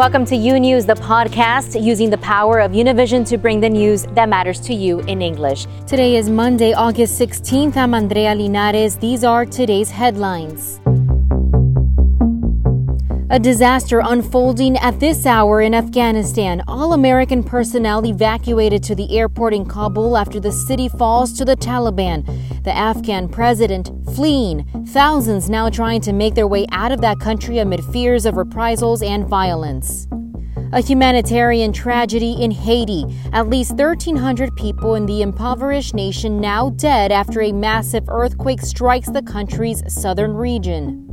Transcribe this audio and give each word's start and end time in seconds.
Welcome 0.00 0.24
to 0.28 0.34
U 0.34 0.58
News, 0.58 0.86
the 0.86 0.94
podcast, 0.94 1.78
using 1.78 2.08
the 2.08 2.16
power 2.16 2.58
of 2.58 2.72
Univision 2.72 3.28
to 3.28 3.36
bring 3.36 3.60
the 3.60 3.68
news 3.68 4.04
that 4.14 4.30
matters 4.30 4.58
to 4.60 4.72
you 4.72 5.00
in 5.00 5.20
English. 5.20 5.66
Today 5.86 6.16
is 6.16 6.30
Monday, 6.30 6.72
August 6.72 7.20
16th. 7.20 7.76
I'm 7.76 7.92
Andrea 7.92 8.34
Linares. 8.34 8.96
These 8.96 9.24
are 9.24 9.44
today's 9.44 9.90
headlines. 9.90 10.80
A 13.28 13.38
disaster 13.38 14.00
unfolding 14.02 14.78
at 14.78 14.98
this 15.00 15.26
hour 15.26 15.60
in 15.60 15.74
Afghanistan. 15.74 16.64
All 16.66 16.94
American 16.94 17.44
personnel 17.44 18.06
evacuated 18.06 18.82
to 18.84 18.94
the 18.94 19.14
airport 19.18 19.52
in 19.52 19.66
Kabul 19.66 20.16
after 20.16 20.40
the 20.40 20.50
city 20.50 20.88
falls 20.88 21.34
to 21.34 21.44
the 21.44 21.56
Taliban. 21.56 22.24
The 22.64 22.74
Afghan 22.74 23.28
president 23.28 23.90
fleeing. 24.14 24.64
Thousands 24.88 25.48
now 25.48 25.70
trying 25.70 26.00
to 26.02 26.12
make 26.12 26.34
their 26.34 26.46
way 26.46 26.66
out 26.70 26.92
of 26.92 27.00
that 27.00 27.20
country 27.20 27.58
amid 27.58 27.84
fears 27.86 28.26
of 28.26 28.36
reprisals 28.36 29.02
and 29.02 29.26
violence. 29.26 30.06
A 30.72 30.80
humanitarian 30.80 31.72
tragedy 31.72 32.32
in 32.42 32.50
Haiti. 32.50 33.04
At 33.32 33.48
least 33.48 33.72
1,300 33.72 34.54
people 34.56 34.94
in 34.94 35.06
the 35.06 35.22
impoverished 35.22 35.94
nation 35.94 36.40
now 36.40 36.70
dead 36.70 37.10
after 37.10 37.40
a 37.40 37.52
massive 37.52 38.04
earthquake 38.08 38.60
strikes 38.60 39.10
the 39.10 39.22
country's 39.22 39.82
southern 39.92 40.34
region. 40.34 41.09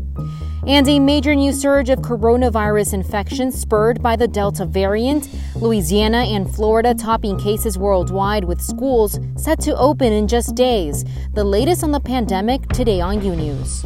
And 0.67 0.85
a 0.89 0.99
major 0.99 1.34
new 1.34 1.53
surge 1.53 1.89
of 1.89 1.99
coronavirus 1.99 2.94
infections 2.94 3.57
spurred 3.57 4.03
by 4.03 4.17
the 4.17 4.27
Delta 4.27 4.66
variant. 4.66 5.30
Louisiana 5.55 6.17
and 6.17 6.53
Florida 6.53 6.93
topping 6.93 7.40
cases 7.40 7.77
worldwide 7.77 8.43
with 8.43 8.62
schools 8.62 9.17
set 9.38 9.62
to 9.62 9.77
open 9.77 10.12
in 10.12 10.27
just 10.27 10.55
days. 10.55 11.05
The 11.34 11.45
latest 11.45 11.85
on 11.85 11.91
the 11.91 12.02
pandemic 12.02 12.67
today 12.67 12.99
on 12.99 13.23
U 13.23 13.34
News. 13.34 13.85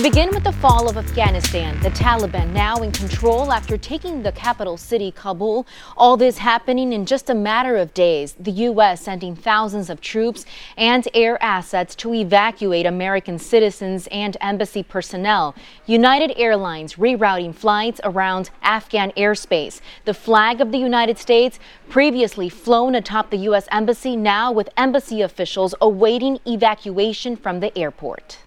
We 0.00 0.08
begin 0.08 0.30
with 0.30 0.44
the 0.44 0.52
fall 0.52 0.88
of 0.88 0.96
Afghanistan, 0.96 1.78
the 1.80 1.90
Taliban 1.90 2.54
now 2.54 2.76
in 2.76 2.90
control 2.90 3.52
after 3.52 3.76
taking 3.76 4.22
the 4.22 4.32
capital 4.32 4.78
city, 4.78 5.12
Kabul. 5.12 5.66
All 5.94 6.16
this 6.16 6.38
happening 6.38 6.94
in 6.94 7.04
just 7.04 7.28
a 7.28 7.34
matter 7.34 7.76
of 7.76 7.92
days. 7.92 8.34
The 8.40 8.50
U.S. 8.50 9.02
sending 9.02 9.36
thousands 9.36 9.90
of 9.90 10.00
troops 10.00 10.46
and 10.78 11.06
air 11.12 11.36
assets 11.42 11.94
to 11.96 12.14
evacuate 12.14 12.86
American 12.86 13.38
citizens 13.38 14.08
and 14.10 14.38
embassy 14.40 14.82
personnel. 14.82 15.54
United 15.84 16.32
Airlines 16.38 16.94
rerouting 16.94 17.54
flights 17.54 18.00
around 18.02 18.48
Afghan 18.62 19.10
airspace. 19.18 19.82
The 20.06 20.14
flag 20.14 20.62
of 20.62 20.72
the 20.72 20.78
United 20.78 21.18
States, 21.18 21.58
previously 21.90 22.48
flown 22.48 22.94
atop 22.94 23.28
the 23.28 23.44
U.S. 23.50 23.68
Embassy, 23.70 24.16
now 24.16 24.50
with 24.50 24.70
embassy 24.78 25.20
officials 25.20 25.74
awaiting 25.78 26.38
evacuation 26.46 27.36
from 27.36 27.60
the 27.60 27.76
airport. 27.76 28.38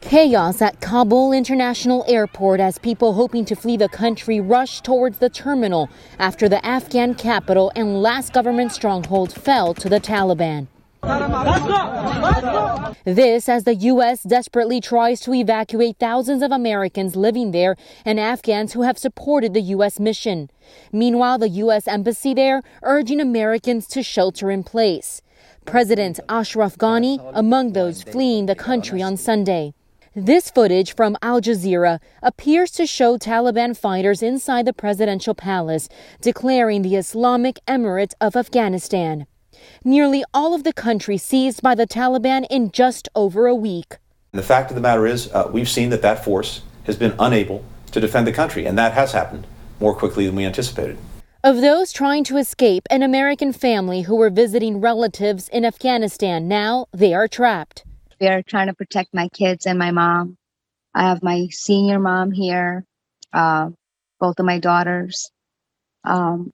Chaos 0.00 0.62
at 0.62 0.80
Kabul 0.80 1.32
International 1.32 2.04
Airport 2.06 2.60
as 2.60 2.78
people 2.78 3.14
hoping 3.14 3.44
to 3.44 3.56
flee 3.56 3.76
the 3.76 3.88
country 3.88 4.40
rush 4.40 4.80
towards 4.80 5.18
the 5.18 5.28
terminal 5.28 5.90
after 6.18 6.48
the 6.48 6.64
Afghan 6.64 7.14
capital 7.14 7.72
and 7.74 8.00
last 8.00 8.32
government 8.32 8.72
stronghold 8.72 9.32
fell 9.32 9.74
to 9.74 9.88
the 9.88 10.00
Taliban. 10.00 10.68
This 13.04 13.48
as 13.48 13.64
the 13.64 13.74
U.S. 13.74 14.22
desperately 14.22 14.80
tries 14.80 15.20
to 15.20 15.34
evacuate 15.34 15.98
thousands 15.98 16.42
of 16.42 16.52
Americans 16.52 17.16
living 17.16 17.50
there 17.50 17.76
and 18.04 18.20
Afghans 18.20 18.74
who 18.74 18.82
have 18.82 18.98
supported 18.98 19.52
the 19.52 19.62
U.S. 19.62 19.98
mission. 19.98 20.48
Meanwhile, 20.92 21.38
the 21.38 21.48
U.S. 21.48 21.88
Embassy 21.88 22.34
there 22.34 22.62
urging 22.82 23.20
Americans 23.20 23.86
to 23.88 24.02
shelter 24.02 24.50
in 24.50 24.62
place. 24.62 25.22
President 25.66 26.18
Ashraf 26.28 26.76
Ghani 26.76 27.18
among 27.34 27.72
those 27.72 28.02
fleeing 28.02 28.46
the 28.46 28.54
country 28.54 29.02
on 29.02 29.16
Sunday. 29.16 29.74
This 30.20 30.50
footage 30.50 30.96
from 30.96 31.16
Al 31.22 31.40
Jazeera 31.40 32.00
appears 32.24 32.72
to 32.72 32.88
show 32.88 33.16
Taliban 33.18 33.76
fighters 33.76 34.20
inside 34.20 34.66
the 34.66 34.72
presidential 34.72 35.32
palace 35.32 35.88
declaring 36.20 36.82
the 36.82 36.96
Islamic 36.96 37.60
Emirate 37.68 38.14
of 38.20 38.34
Afghanistan. 38.34 39.28
Nearly 39.84 40.24
all 40.34 40.54
of 40.54 40.64
the 40.64 40.72
country 40.72 41.18
seized 41.18 41.62
by 41.62 41.76
the 41.76 41.86
Taliban 41.86 42.48
in 42.50 42.72
just 42.72 43.08
over 43.14 43.46
a 43.46 43.54
week. 43.54 43.98
The 44.32 44.42
fact 44.42 44.72
of 44.72 44.74
the 44.74 44.80
matter 44.80 45.06
is, 45.06 45.32
uh, 45.32 45.48
we've 45.52 45.68
seen 45.68 45.90
that 45.90 46.02
that 46.02 46.24
force 46.24 46.62
has 46.86 46.96
been 46.96 47.14
unable 47.20 47.62
to 47.92 48.00
defend 48.00 48.26
the 48.26 48.32
country, 48.32 48.66
and 48.66 48.76
that 48.76 48.94
has 48.94 49.12
happened 49.12 49.46
more 49.78 49.94
quickly 49.94 50.26
than 50.26 50.34
we 50.34 50.44
anticipated. 50.44 50.98
Of 51.44 51.60
those 51.60 51.92
trying 51.92 52.24
to 52.24 52.38
escape, 52.38 52.88
an 52.90 53.04
American 53.04 53.52
family 53.52 54.02
who 54.02 54.16
were 54.16 54.30
visiting 54.30 54.80
relatives 54.80 55.48
in 55.50 55.64
Afghanistan, 55.64 56.48
now 56.48 56.86
they 56.92 57.14
are 57.14 57.28
trapped 57.28 57.84
there 58.18 58.42
trying 58.42 58.68
to 58.68 58.74
protect 58.74 59.14
my 59.14 59.28
kids 59.28 59.66
and 59.66 59.78
my 59.78 59.90
mom. 59.90 60.36
I 60.94 61.08
have 61.08 61.22
my 61.22 61.48
senior 61.50 61.98
mom 61.98 62.32
here, 62.32 62.84
uh, 63.32 63.70
both 64.20 64.38
of 64.38 64.46
my 64.46 64.58
daughters. 64.58 65.30
Um, 66.04 66.52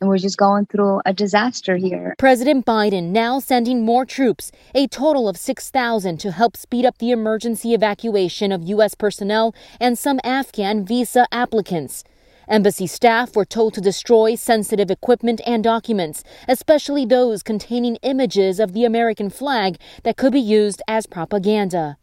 and 0.00 0.08
we're 0.08 0.18
just 0.18 0.36
going 0.36 0.66
through 0.66 1.00
a 1.04 1.12
disaster 1.12 1.76
here. 1.76 2.14
President 2.18 2.64
Biden 2.64 3.10
now 3.10 3.40
sending 3.40 3.84
more 3.84 4.04
troops, 4.04 4.52
a 4.74 4.86
total 4.86 5.28
of 5.28 5.36
6,000 5.36 6.18
to 6.18 6.30
help 6.30 6.56
speed 6.56 6.84
up 6.84 6.98
the 6.98 7.10
emergency 7.10 7.74
evacuation 7.74 8.52
of 8.52 8.62
U.S. 8.68 8.94
personnel 8.94 9.54
and 9.80 9.98
some 9.98 10.20
Afghan 10.22 10.84
visa 10.84 11.26
applicants. 11.32 12.04
Embassy 12.48 12.86
staff 12.86 13.36
were 13.36 13.44
told 13.44 13.74
to 13.74 13.80
destroy 13.80 14.34
sensitive 14.34 14.90
equipment 14.90 15.38
and 15.46 15.62
documents, 15.62 16.24
especially 16.48 17.04
those 17.04 17.42
containing 17.42 17.96
images 17.96 18.58
of 18.58 18.72
the 18.72 18.86
American 18.86 19.28
flag 19.28 19.76
that 20.02 20.16
could 20.16 20.32
be 20.32 20.40
used 20.40 20.80
as 20.88 21.04
propaganda. 21.04 21.98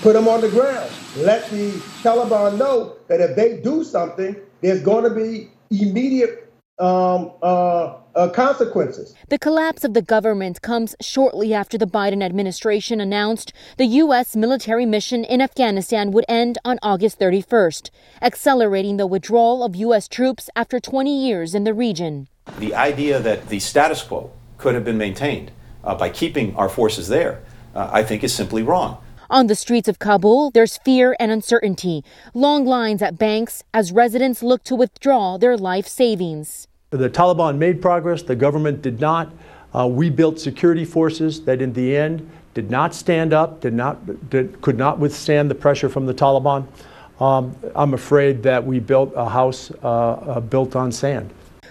Put 0.00 0.12
them 0.12 0.28
on 0.28 0.40
the 0.40 0.50
ground. 0.50 0.88
Let 1.16 1.50
the 1.50 1.72
Taliban 2.02 2.58
know 2.58 2.94
that 3.08 3.20
if 3.20 3.34
they 3.34 3.60
do 3.60 3.82
something, 3.82 4.36
there's 4.60 4.82
going 4.82 5.02
to 5.02 5.10
be 5.10 5.50
immediate 5.70 6.47
um, 6.78 7.32
uh, 7.42 7.96
uh, 8.14 8.28
consequences. 8.30 9.14
The 9.28 9.38
collapse 9.38 9.84
of 9.84 9.94
the 9.94 10.02
government 10.02 10.62
comes 10.62 10.94
shortly 11.00 11.52
after 11.52 11.76
the 11.76 11.86
Biden 11.86 12.22
administration 12.22 13.00
announced 13.00 13.52
the 13.76 13.86
U.S. 13.86 14.36
military 14.36 14.86
mission 14.86 15.24
in 15.24 15.40
Afghanistan 15.40 16.12
would 16.12 16.24
end 16.28 16.58
on 16.64 16.78
August 16.82 17.18
31st, 17.18 17.90
accelerating 18.22 18.96
the 18.96 19.06
withdrawal 19.06 19.64
of 19.64 19.76
U.S. 19.76 20.08
troops 20.08 20.48
after 20.54 20.80
20 20.80 21.26
years 21.26 21.54
in 21.54 21.64
the 21.64 21.74
region. 21.74 22.28
The 22.58 22.74
idea 22.74 23.20
that 23.20 23.48
the 23.48 23.60
status 23.60 24.02
quo 24.02 24.30
could 24.56 24.74
have 24.74 24.84
been 24.84 24.98
maintained 24.98 25.50
uh, 25.84 25.94
by 25.94 26.10
keeping 26.10 26.54
our 26.56 26.68
forces 26.68 27.08
there, 27.08 27.42
uh, 27.74 27.90
I 27.92 28.02
think, 28.02 28.24
is 28.24 28.34
simply 28.34 28.62
wrong. 28.62 28.98
On 29.30 29.46
the 29.46 29.54
streets 29.54 29.88
of 29.88 29.98
Kabul, 29.98 30.50
there's 30.52 30.78
fear 30.78 31.14
and 31.20 31.30
uncertainty. 31.30 32.02
Long 32.32 32.64
lines 32.64 33.02
at 33.02 33.18
banks 33.18 33.62
as 33.74 33.92
residents 33.92 34.42
look 34.42 34.64
to 34.64 34.74
withdraw 34.74 35.36
their 35.36 35.56
life 35.56 35.86
savings. 35.86 36.67
The 36.90 37.10
Taliban 37.10 37.58
made 37.58 37.82
progress, 37.82 38.22
the 38.22 38.34
government 38.34 38.80
did 38.80 38.98
not. 38.98 39.30
Uh, 39.74 39.86
we 39.86 40.08
built 40.08 40.40
security 40.40 40.86
forces 40.86 41.42
that, 41.42 41.60
in 41.60 41.74
the 41.74 41.94
end, 41.94 42.26
did 42.54 42.70
not 42.70 42.94
stand 42.94 43.34
up, 43.34 43.60
did 43.60 43.74
not, 43.74 44.30
did, 44.30 44.58
could 44.62 44.78
not 44.78 44.98
withstand 44.98 45.50
the 45.50 45.54
pressure 45.54 45.90
from 45.90 46.06
the 46.06 46.14
Taliban. 46.14 46.66
Um, 47.20 47.54
I'm 47.76 47.92
afraid 47.92 48.42
that 48.44 48.64
we 48.64 48.80
built 48.80 49.12
a 49.14 49.28
house 49.28 49.70
uh, 49.82 50.12
uh, 50.12 50.40
built 50.40 50.74
on 50.76 50.90
sand. 50.90 51.28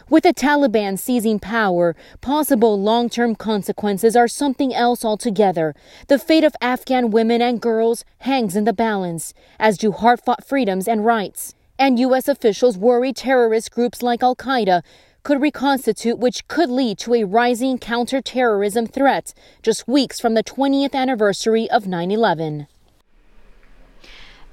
With 0.07 0.23
the 0.23 0.35
Taliban 0.35 0.99
seizing 0.99 1.39
power, 1.39 1.95
possible 2.21 2.79
long 2.79 3.09
term 3.09 3.33
consequences 3.33 4.15
are 4.15 4.27
something 4.27 4.71
else 4.71 5.03
altogether. 5.03 5.73
The 6.09 6.19
fate 6.19 6.43
of 6.43 6.55
Afghan 6.61 7.09
women 7.09 7.41
and 7.41 7.59
girls 7.59 8.05
hangs 8.19 8.55
in 8.55 8.65
the 8.65 8.71
balance, 8.71 9.33
as 9.59 9.79
do 9.79 9.91
hard 9.91 10.21
fought 10.21 10.45
freedoms 10.45 10.87
and 10.87 11.03
rights. 11.03 11.55
And 11.79 11.99
U.S. 11.99 12.27
officials 12.27 12.77
worry 12.77 13.13
terrorist 13.13 13.71
groups 13.71 14.01
like 14.01 14.23
Al 14.23 14.35
Qaeda 14.35 14.83
could 15.27 15.41
reconstitute, 15.41 16.17
which 16.17 16.47
could 16.47 16.69
lead 16.69 16.97
to 16.97 17.13
a 17.13 17.25
rising 17.25 17.77
counterterrorism 17.77 18.87
threat 18.87 19.33
just 19.61 19.85
weeks 19.85 20.21
from 20.21 20.35
the 20.35 20.43
20th 20.43 20.95
anniversary 20.95 21.69
of 21.69 21.85
9 21.85 22.11
11. 22.11 22.65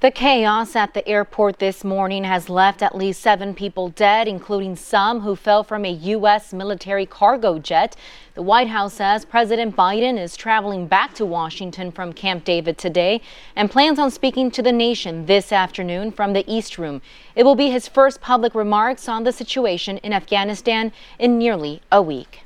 The 0.01 0.11
chaos 0.11 0.75
at 0.75 0.93
the 0.93 1.07
airport 1.07 1.59
this 1.59 1.85
morning 1.85 2.25
has 2.25 2.49
left 2.49 2.81
at 2.81 2.97
least 2.97 3.21
seven 3.21 3.53
people 3.53 3.87
dead, 3.87 4.27
including 4.27 4.75
some 4.75 5.21
who 5.21 5.37
fell 5.37 5.63
from 5.63 5.85
a 5.85 5.89
U.S. 5.89 6.51
military 6.51 7.05
cargo 7.05 7.59
jet. 7.59 7.95
The 8.33 8.41
White 8.41 8.67
House 8.67 8.95
says 8.95 9.23
President 9.23 9.73
Biden 9.73 10.19
is 10.19 10.35
traveling 10.35 10.87
back 10.87 11.13
to 11.13 11.25
Washington 11.25 11.93
from 11.93 12.11
Camp 12.11 12.43
David 12.43 12.77
today 12.77 13.21
and 13.55 13.71
plans 13.71 13.97
on 13.97 14.11
speaking 14.11 14.51
to 14.51 14.61
the 14.61 14.73
nation 14.73 15.27
this 15.27 15.53
afternoon 15.53 16.11
from 16.11 16.33
the 16.33 16.43
East 16.45 16.77
Room. 16.77 17.01
It 17.33 17.43
will 17.43 17.55
be 17.55 17.69
his 17.69 17.87
first 17.87 18.19
public 18.19 18.53
remarks 18.53 19.07
on 19.07 19.23
the 19.23 19.31
situation 19.31 19.97
in 19.99 20.11
Afghanistan 20.11 20.91
in 21.17 21.37
nearly 21.37 21.81
a 21.89 22.01
week. 22.01 22.44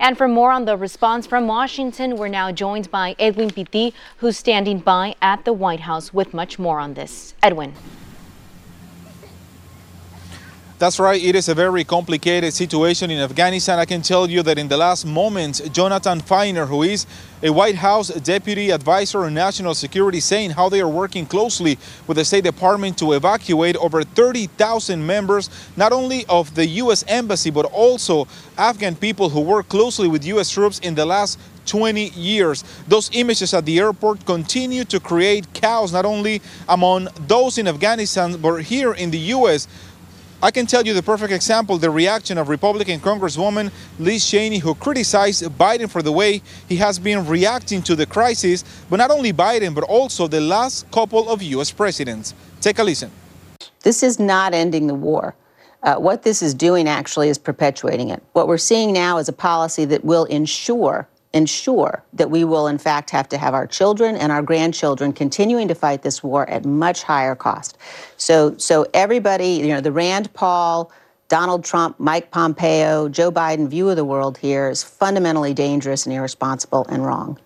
And 0.00 0.16
for 0.16 0.28
more 0.28 0.52
on 0.52 0.64
the 0.64 0.76
response 0.76 1.26
from 1.26 1.48
Washington, 1.48 2.16
we're 2.16 2.28
now 2.28 2.52
joined 2.52 2.90
by 2.90 3.16
Edwin 3.18 3.50
Pitti, 3.50 3.92
who's 4.18 4.36
standing 4.36 4.78
by 4.78 5.16
at 5.20 5.44
the 5.44 5.52
White 5.52 5.80
House 5.80 6.14
with 6.14 6.32
much 6.32 6.58
more 6.58 6.78
on 6.78 6.94
this. 6.94 7.34
Edwin. 7.42 7.74
That's 10.78 11.00
right. 11.00 11.20
It 11.20 11.34
is 11.34 11.48
a 11.48 11.56
very 11.56 11.82
complicated 11.82 12.54
situation 12.54 13.10
in 13.10 13.18
Afghanistan. 13.18 13.80
I 13.80 13.84
can 13.84 14.00
tell 14.00 14.30
you 14.30 14.44
that 14.44 14.58
in 14.58 14.68
the 14.68 14.76
last 14.76 15.04
moments, 15.04 15.58
Jonathan 15.70 16.20
Finer, 16.20 16.66
who 16.66 16.84
is 16.84 17.04
a 17.42 17.50
White 17.50 17.74
House 17.74 18.10
deputy 18.10 18.70
advisor 18.70 19.24
on 19.24 19.34
national 19.34 19.74
security, 19.74 20.20
saying 20.20 20.50
how 20.50 20.68
they 20.68 20.80
are 20.80 20.88
working 20.88 21.26
closely 21.26 21.78
with 22.06 22.16
the 22.16 22.24
State 22.24 22.44
Department 22.44 22.96
to 22.98 23.14
evacuate 23.14 23.74
over 23.78 24.04
30,000 24.04 25.04
members, 25.04 25.50
not 25.76 25.92
only 25.92 26.24
of 26.28 26.54
the 26.54 26.66
U.S. 26.82 27.04
Embassy, 27.08 27.50
but 27.50 27.64
also 27.64 28.28
Afghan 28.56 28.94
people 28.94 29.30
who 29.30 29.40
work 29.40 29.68
closely 29.68 30.06
with 30.06 30.24
U.S. 30.26 30.48
troops 30.48 30.78
in 30.78 30.94
the 30.94 31.04
last 31.04 31.40
20 31.68 32.08
years. 32.10 32.64
Those 32.88 33.10
images 33.12 33.54
at 33.54 33.64
the 33.64 33.78
airport 33.78 34.24
continue 34.24 34.84
to 34.84 34.98
create 34.98 35.52
chaos, 35.52 35.92
not 35.92 36.06
only 36.06 36.40
among 36.68 37.08
those 37.26 37.58
in 37.58 37.68
Afghanistan, 37.68 38.36
but 38.40 38.62
here 38.62 38.94
in 38.94 39.10
the 39.10 39.18
U.S. 39.36 39.68
I 40.40 40.52
can 40.52 40.66
tell 40.66 40.86
you 40.86 40.94
the 40.94 41.02
perfect 41.02 41.32
example 41.32 41.78
the 41.78 41.90
reaction 41.90 42.38
of 42.38 42.48
Republican 42.48 43.00
Congresswoman 43.00 43.72
Liz 43.98 44.24
Cheney, 44.24 44.58
who 44.58 44.72
criticized 44.76 45.42
Biden 45.58 45.90
for 45.90 46.00
the 46.00 46.12
way 46.12 46.42
he 46.68 46.76
has 46.76 46.96
been 47.00 47.26
reacting 47.26 47.82
to 47.82 47.96
the 47.96 48.06
crisis, 48.06 48.62
but 48.88 48.98
not 48.98 49.10
only 49.10 49.32
Biden, 49.32 49.74
but 49.74 49.82
also 49.82 50.28
the 50.28 50.40
last 50.40 50.88
couple 50.92 51.28
of 51.28 51.42
U.S. 51.42 51.72
presidents. 51.72 52.34
Take 52.60 52.78
a 52.78 52.84
listen. 52.84 53.10
This 53.82 54.04
is 54.04 54.20
not 54.20 54.54
ending 54.54 54.86
the 54.86 54.94
war. 54.94 55.34
Uh, 55.82 55.96
what 55.96 56.22
this 56.22 56.40
is 56.40 56.54
doing 56.54 56.86
actually 56.86 57.28
is 57.28 57.38
perpetuating 57.38 58.10
it. 58.10 58.22
What 58.32 58.46
we're 58.46 58.58
seeing 58.58 58.92
now 58.92 59.18
is 59.18 59.28
a 59.28 59.32
policy 59.32 59.86
that 59.86 60.04
will 60.04 60.24
ensure 60.26 61.08
ensure 61.32 62.02
that 62.14 62.30
we 62.30 62.44
will, 62.44 62.66
in 62.66 62.78
fact, 62.78 63.10
have 63.10 63.28
to 63.28 63.38
have 63.38 63.54
our 63.54 63.66
children 63.66 64.16
and 64.16 64.32
our 64.32 64.42
grandchildren 64.42 65.12
continuing 65.12 65.68
to 65.68 65.74
fight 65.74 66.02
this 66.02 66.22
war 66.22 66.48
at 66.48 66.64
much 66.64 67.02
higher 67.02 67.34
cost. 67.34 67.76
So, 68.16 68.56
so 68.56 68.86
everybody, 68.94 69.52
you 69.54 69.68
know, 69.68 69.80
the 69.80 69.92
Rand 69.92 70.32
Paul, 70.32 70.90
Donald 71.28 71.62
Trump, 71.62 72.00
Mike 72.00 72.30
Pompeo, 72.30 73.08
Joe 73.08 73.30
Biden 73.30 73.68
view 73.68 73.90
of 73.90 73.96
the 73.96 74.04
world 74.04 74.38
here 74.38 74.70
is 74.70 74.82
fundamentally 74.82 75.52
dangerous 75.52 76.06
and 76.06 76.14
irresponsible 76.14 76.86
and 76.88 77.04
wrong. 77.04 77.38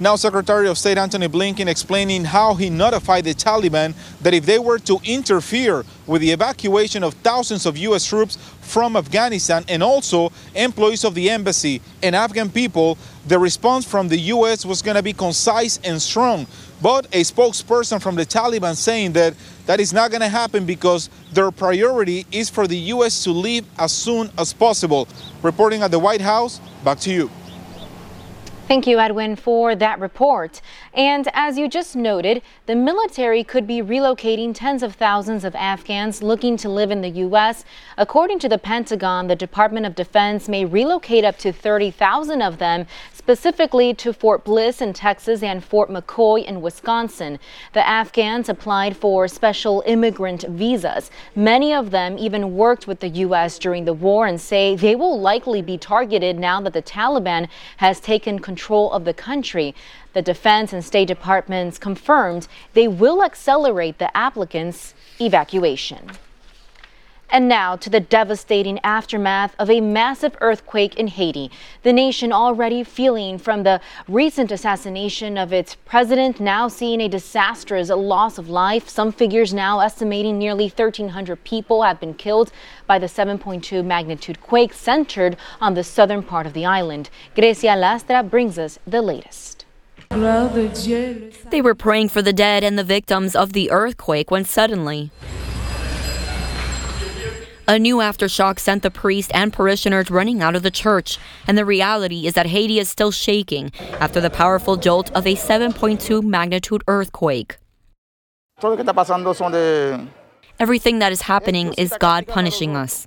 Now, 0.00 0.14
Secretary 0.14 0.68
of 0.68 0.78
State 0.78 0.96
Antony 0.96 1.26
Blinken 1.26 1.66
explaining 1.66 2.24
how 2.24 2.54
he 2.54 2.70
notified 2.70 3.24
the 3.24 3.34
Taliban 3.34 3.94
that 4.20 4.32
if 4.32 4.46
they 4.46 4.60
were 4.60 4.78
to 4.78 5.00
interfere 5.02 5.84
with 6.06 6.20
the 6.20 6.30
evacuation 6.30 7.02
of 7.02 7.14
thousands 7.14 7.66
of 7.66 7.76
U.S. 7.76 8.04
troops 8.04 8.36
from 8.60 8.94
Afghanistan 8.94 9.64
and 9.68 9.82
also 9.82 10.30
employees 10.54 11.02
of 11.02 11.16
the 11.16 11.28
embassy 11.28 11.82
and 12.00 12.14
Afghan 12.14 12.48
people, 12.48 12.96
the 13.26 13.40
response 13.40 13.84
from 13.84 14.06
the 14.06 14.18
U.S. 14.18 14.64
was 14.64 14.82
going 14.82 14.94
to 14.94 15.02
be 15.02 15.12
concise 15.12 15.80
and 15.82 16.00
strong. 16.00 16.46
But 16.80 17.06
a 17.06 17.22
spokesperson 17.22 18.00
from 18.00 18.14
the 18.14 18.24
Taliban 18.24 18.76
saying 18.76 19.14
that 19.14 19.34
that 19.66 19.80
is 19.80 19.92
not 19.92 20.12
going 20.12 20.20
to 20.20 20.28
happen 20.28 20.64
because 20.64 21.10
their 21.32 21.50
priority 21.50 22.24
is 22.30 22.48
for 22.48 22.68
the 22.68 22.78
U.S. 22.94 23.24
to 23.24 23.32
leave 23.32 23.66
as 23.76 23.90
soon 23.90 24.30
as 24.38 24.52
possible. 24.52 25.08
Reporting 25.42 25.82
at 25.82 25.90
the 25.90 25.98
White 25.98 26.20
House, 26.20 26.60
back 26.84 27.00
to 27.00 27.10
you. 27.10 27.28
Thank 28.68 28.86
you, 28.86 28.98
Edwin, 28.98 29.34
for 29.34 29.74
that 29.74 29.98
report. 29.98 30.60
And 30.92 31.26
as 31.32 31.56
you 31.56 31.70
just 31.70 31.96
noted, 31.96 32.42
the 32.66 32.76
military 32.76 33.42
could 33.42 33.66
be 33.66 33.80
relocating 33.80 34.54
tens 34.54 34.82
of 34.82 34.94
thousands 34.94 35.42
of 35.42 35.54
Afghans 35.54 36.22
looking 36.22 36.58
to 36.58 36.68
live 36.68 36.90
in 36.90 37.00
the 37.00 37.08
U.S. 37.08 37.64
According 37.96 38.40
to 38.40 38.48
the 38.48 38.58
Pentagon, 38.58 39.26
the 39.26 39.34
Department 39.34 39.86
of 39.86 39.94
Defense 39.94 40.50
may 40.50 40.66
relocate 40.66 41.24
up 41.24 41.38
to 41.38 41.50
30,000 41.50 42.42
of 42.42 42.58
them, 42.58 42.86
specifically 43.14 43.94
to 43.94 44.12
Fort 44.12 44.44
Bliss 44.44 44.82
in 44.82 44.92
Texas 44.92 45.42
and 45.42 45.64
Fort 45.64 45.88
McCoy 45.88 46.44
in 46.44 46.60
Wisconsin. 46.60 47.38
The 47.72 47.88
Afghans 47.88 48.50
applied 48.50 48.98
for 48.98 49.28
special 49.28 49.82
immigrant 49.86 50.42
visas. 50.46 51.10
Many 51.34 51.72
of 51.72 51.90
them 51.90 52.18
even 52.18 52.54
worked 52.54 52.86
with 52.86 53.00
the 53.00 53.08
U.S. 53.08 53.58
during 53.58 53.86
the 53.86 53.94
war 53.94 54.26
and 54.26 54.38
say 54.38 54.76
they 54.76 54.94
will 54.94 55.18
likely 55.18 55.62
be 55.62 55.78
targeted 55.78 56.38
now 56.38 56.60
that 56.60 56.74
the 56.74 56.82
Taliban 56.82 57.48
has 57.78 57.98
taken 57.98 58.38
control 58.38 58.57
of 58.92 59.04
the 59.04 59.14
country. 59.14 59.74
The 60.12 60.22
Defense 60.22 60.72
and 60.72 60.84
State 60.84 61.08
Departments 61.08 61.78
confirmed 61.78 62.48
they 62.74 62.88
will 62.88 63.22
accelerate 63.22 63.98
the 63.98 64.14
applicants' 64.16 64.94
evacuation. 65.20 66.10
And 67.30 67.46
now 67.46 67.76
to 67.76 67.90
the 67.90 68.00
devastating 68.00 68.78
aftermath 68.82 69.54
of 69.58 69.68
a 69.68 69.82
massive 69.82 70.34
earthquake 70.40 70.96
in 70.96 71.08
Haiti. 71.08 71.50
The 71.82 71.92
nation 71.92 72.32
already 72.32 72.82
feeling 72.82 73.36
from 73.36 73.64
the 73.64 73.82
recent 74.08 74.50
assassination 74.50 75.36
of 75.36 75.52
its 75.52 75.74
president, 75.74 76.40
now 76.40 76.68
seeing 76.68 77.02
a 77.02 77.08
disastrous 77.08 77.90
loss 77.90 78.38
of 78.38 78.48
life. 78.48 78.88
Some 78.88 79.12
figures 79.12 79.52
now 79.52 79.80
estimating 79.80 80.38
nearly 80.38 80.68
1,300 80.68 81.44
people 81.44 81.82
have 81.82 82.00
been 82.00 82.14
killed 82.14 82.50
by 82.86 82.98
the 82.98 83.06
7.2 83.06 83.84
magnitude 83.84 84.40
quake 84.40 84.72
centered 84.72 85.36
on 85.60 85.74
the 85.74 85.84
southern 85.84 86.22
part 86.22 86.46
of 86.46 86.54
the 86.54 86.64
island. 86.64 87.10
Grecia 87.34 87.76
Lastra 87.76 88.28
brings 88.28 88.58
us 88.58 88.78
the 88.86 89.02
latest. 89.02 89.66
They 90.10 91.60
were 91.60 91.74
praying 91.74 92.08
for 92.08 92.22
the 92.22 92.32
dead 92.32 92.64
and 92.64 92.78
the 92.78 92.84
victims 92.84 93.36
of 93.36 93.52
the 93.52 93.70
earthquake 93.70 94.30
when 94.30 94.46
suddenly 94.46 95.10
a 97.68 97.78
new 97.78 97.96
aftershock 97.98 98.58
sent 98.58 98.82
the 98.82 98.90
priest 98.90 99.30
and 99.34 99.52
parishioners 99.52 100.10
running 100.10 100.42
out 100.42 100.56
of 100.56 100.62
the 100.62 100.70
church, 100.70 101.18
and 101.46 101.58
the 101.58 101.66
reality 101.66 102.26
is 102.26 102.32
that 102.32 102.46
Haiti 102.46 102.78
is 102.78 102.88
still 102.88 103.10
shaking 103.10 103.70
after 104.00 104.20
the 104.20 104.30
powerful 104.30 104.76
jolt 104.76 105.12
of 105.12 105.26
a 105.26 105.34
7.2 105.34 106.22
magnitude 106.22 106.82
earthquake. 106.88 107.58
Everything 110.58 110.98
that 110.98 111.12
is 111.12 111.20
happening 111.22 111.74
is 111.74 111.94
God 112.00 112.26
punishing 112.26 112.74
us. 112.74 113.06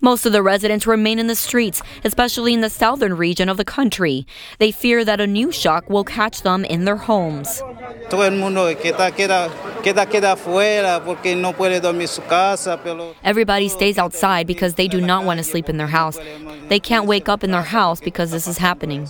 Most 0.00 0.26
of 0.26 0.32
the 0.32 0.42
residents 0.42 0.86
remain 0.86 1.18
in 1.18 1.26
the 1.26 1.34
streets, 1.34 1.80
especially 2.04 2.52
in 2.52 2.60
the 2.60 2.68
southern 2.68 3.16
region 3.16 3.48
of 3.48 3.56
the 3.56 3.64
country. 3.64 4.26
They 4.58 4.70
fear 4.70 5.04
that 5.06 5.20
a 5.20 5.26
new 5.26 5.50
shock 5.50 5.88
will 5.88 6.04
catch 6.04 6.42
them 6.42 6.66
in 6.66 6.84
their 6.84 6.96
homes. 6.96 7.62
Everybody 13.24 13.68
stays 13.68 13.98
outside 13.98 14.46
because 14.46 14.74
they 14.74 14.86
do 14.88 15.00
not 15.00 15.24
want 15.24 15.38
to 15.38 15.44
sleep 15.44 15.68
in 15.70 15.78
their 15.78 15.86
house. 15.86 16.18
They 16.68 16.78
can't 16.78 17.06
wake 17.06 17.28
up 17.28 17.42
in 17.42 17.50
their 17.50 17.62
house 17.62 18.00
because 18.00 18.30
this 18.30 18.46
is 18.46 18.58
happening. 18.58 19.08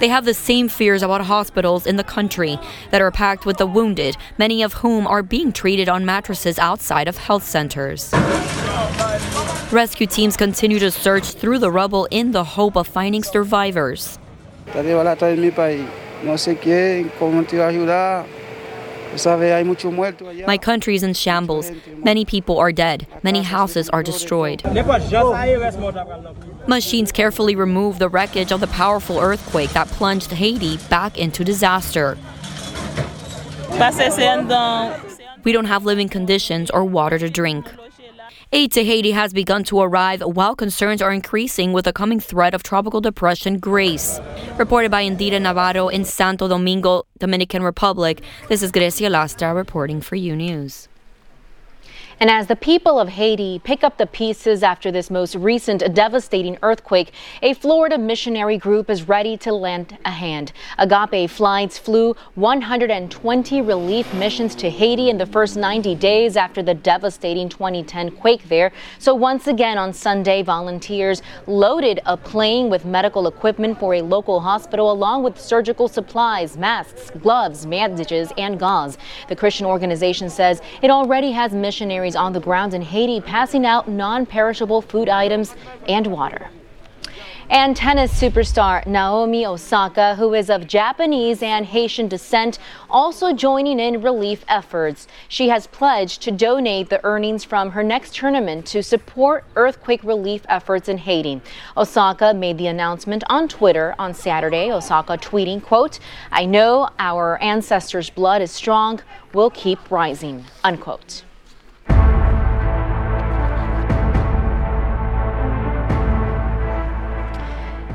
They 0.00 0.08
have 0.08 0.24
the 0.24 0.34
same 0.34 0.68
fears 0.68 1.02
about 1.02 1.22
hospitals 1.22 1.86
in 1.86 1.96
the 1.96 2.04
country 2.04 2.58
that 2.90 3.00
are 3.00 3.10
packed 3.10 3.46
with 3.46 3.58
the 3.58 3.66
wounded, 3.66 4.16
many 4.36 4.62
of 4.62 4.74
whom 4.74 5.06
are 5.06 5.22
being 5.22 5.52
treated 5.52 5.88
on 5.88 6.04
mattresses 6.04 6.58
outside 6.58 7.08
of 7.08 7.16
health 7.16 7.44
centers. 7.44 8.12
Rescue 9.70 10.06
teams 10.06 10.34
continue 10.34 10.78
to 10.78 10.90
search 10.90 11.32
through 11.32 11.58
the 11.58 11.70
rubble 11.70 12.08
in 12.10 12.32
the 12.32 12.42
hope 12.42 12.74
of 12.74 12.88
finding 12.88 13.22
survivors. 13.22 14.18
My 14.74 14.82
country 20.58 20.94
is 20.94 21.02
in 21.02 21.12
shambles. 21.12 21.70
Many 21.98 22.24
people 22.24 22.58
are 22.58 22.72
dead. 22.72 23.06
Many 23.22 23.42
houses 23.42 23.90
are 23.90 24.02
destroyed. 24.02 24.64
Machines 26.66 27.12
carefully 27.12 27.54
remove 27.54 27.98
the 27.98 28.08
wreckage 28.08 28.52
of 28.52 28.60
the 28.60 28.68
powerful 28.68 29.18
earthquake 29.18 29.68
that 29.70 29.88
plunged 29.88 30.32
Haiti 30.32 30.78
back 30.88 31.18
into 31.18 31.44
disaster. 31.44 32.16
We 35.44 35.52
don't 35.52 35.66
have 35.66 35.84
living 35.84 36.08
conditions 36.08 36.70
or 36.70 36.84
water 36.84 37.18
to 37.18 37.28
drink. 37.28 37.66
Aid 38.50 38.72
to 38.72 38.84
Haiti 38.84 39.10
has 39.10 39.34
begun 39.34 39.62
to 39.64 39.78
arrive 39.78 40.22
while 40.22 40.56
concerns 40.56 41.02
are 41.02 41.12
increasing 41.12 41.74
with 41.74 41.84
the 41.84 41.92
coming 41.92 42.18
threat 42.18 42.54
of 42.54 42.62
tropical 42.62 43.02
depression 43.02 43.58
Grace. 43.58 44.20
Reported 44.56 44.90
by 44.90 45.04
Indira 45.04 45.40
Navarro 45.40 45.88
in 45.88 46.02
Santo 46.06 46.48
Domingo, 46.48 47.02
Dominican 47.18 47.62
Republic, 47.62 48.22
this 48.48 48.62
is 48.62 48.72
Grecia 48.72 49.10
Lastra 49.10 49.54
reporting 49.54 50.00
for 50.00 50.16
U 50.16 50.34
News. 50.34 50.87
And 52.20 52.30
as 52.30 52.48
the 52.48 52.56
people 52.56 52.98
of 52.98 53.10
Haiti 53.10 53.60
pick 53.60 53.84
up 53.84 53.96
the 53.96 54.06
pieces 54.06 54.64
after 54.64 54.90
this 54.90 55.08
most 55.08 55.36
recent 55.36 55.94
devastating 55.94 56.58
earthquake, 56.62 57.12
a 57.42 57.54
Florida 57.54 57.96
missionary 57.96 58.58
group 58.58 58.90
is 58.90 59.06
ready 59.06 59.36
to 59.36 59.52
lend 59.52 59.96
a 60.04 60.10
hand. 60.10 60.52
Agape 60.78 61.30
Flights 61.30 61.78
flew 61.78 62.16
120 62.34 63.62
relief 63.62 64.12
missions 64.14 64.56
to 64.56 64.68
Haiti 64.68 65.10
in 65.10 65.18
the 65.18 65.26
first 65.26 65.56
90 65.56 65.94
days 65.94 66.36
after 66.36 66.60
the 66.60 66.74
devastating 66.74 67.48
2010 67.48 68.10
quake 68.10 68.48
there. 68.48 68.72
So 68.98 69.14
once 69.14 69.46
again 69.46 69.78
on 69.78 69.92
Sunday, 69.92 70.42
volunteers 70.42 71.22
loaded 71.46 72.00
a 72.04 72.16
plane 72.16 72.68
with 72.68 72.84
medical 72.84 73.28
equipment 73.28 73.78
for 73.78 73.94
a 73.94 74.02
local 74.02 74.40
hospital 74.40 74.90
along 74.90 75.22
with 75.22 75.40
surgical 75.40 75.86
supplies, 75.86 76.56
masks, 76.56 77.10
gloves, 77.22 77.64
bandages, 77.64 78.32
and 78.36 78.58
gauze. 78.58 78.98
The 79.28 79.36
Christian 79.36 79.66
organization 79.66 80.28
says 80.28 80.60
it 80.82 80.90
already 80.90 81.30
has 81.30 81.52
missionaries 81.52 82.07
missionaries 82.08 82.16
on 82.16 82.32
the 82.32 82.40
ground 82.40 82.74
in 82.74 82.82
Haiti 82.82 83.20
passing 83.20 83.66
out 83.66 83.88
non 83.88 84.26
perishable 84.26 84.82
food 84.82 85.08
items 85.08 85.54
and 85.88 86.06
water. 86.06 86.50
And 87.50 87.74
tennis 87.74 88.12
superstar 88.12 88.86
Naomi 88.86 89.46
Osaka, 89.46 90.16
who 90.16 90.34
is 90.34 90.50
of 90.50 90.66
Japanese 90.66 91.42
and 91.42 91.64
Haitian 91.64 92.06
descent, 92.06 92.58
also 92.90 93.32
joining 93.32 93.80
in 93.80 94.02
relief 94.02 94.44
efforts. 94.48 95.08
She 95.28 95.48
has 95.48 95.66
pledged 95.66 96.20
to 96.22 96.30
donate 96.30 96.90
the 96.90 97.00
earnings 97.04 97.44
from 97.44 97.70
her 97.70 97.82
next 97.82 98.14
tournament 98.14 98.66
to 98.66 98.82
support 98.82 99.44
earthquake 99.56 100.04
relief 100.04 100.42
efforts 100.46 100.88
in 100.90 100.98
Haiti. 100.98 101.40
Osaka 101.74 102.34
made 102.34 102.58
the 102.58 102.66
announcement 102.68 103.24
on 103.30 103.48
Twitter 103.48 103.94
on 103.98 104.12
Saturday. 104.12 104.70
Osaka 104.70 105.16
tweeting, 105.16 105.62
quote, 105.62 106.00
I 106.30 106.44
know 106.44 106.90
our 106.98 107.38
ancestors' 107.42 108.10
blood 108.10 108.42
is 108.42 108.50
strong. 108.50 109.00
We'll 109.32 109.50
keep 109.50 109.90
rising, 109.90 110.44
unquote. 110.62 111.24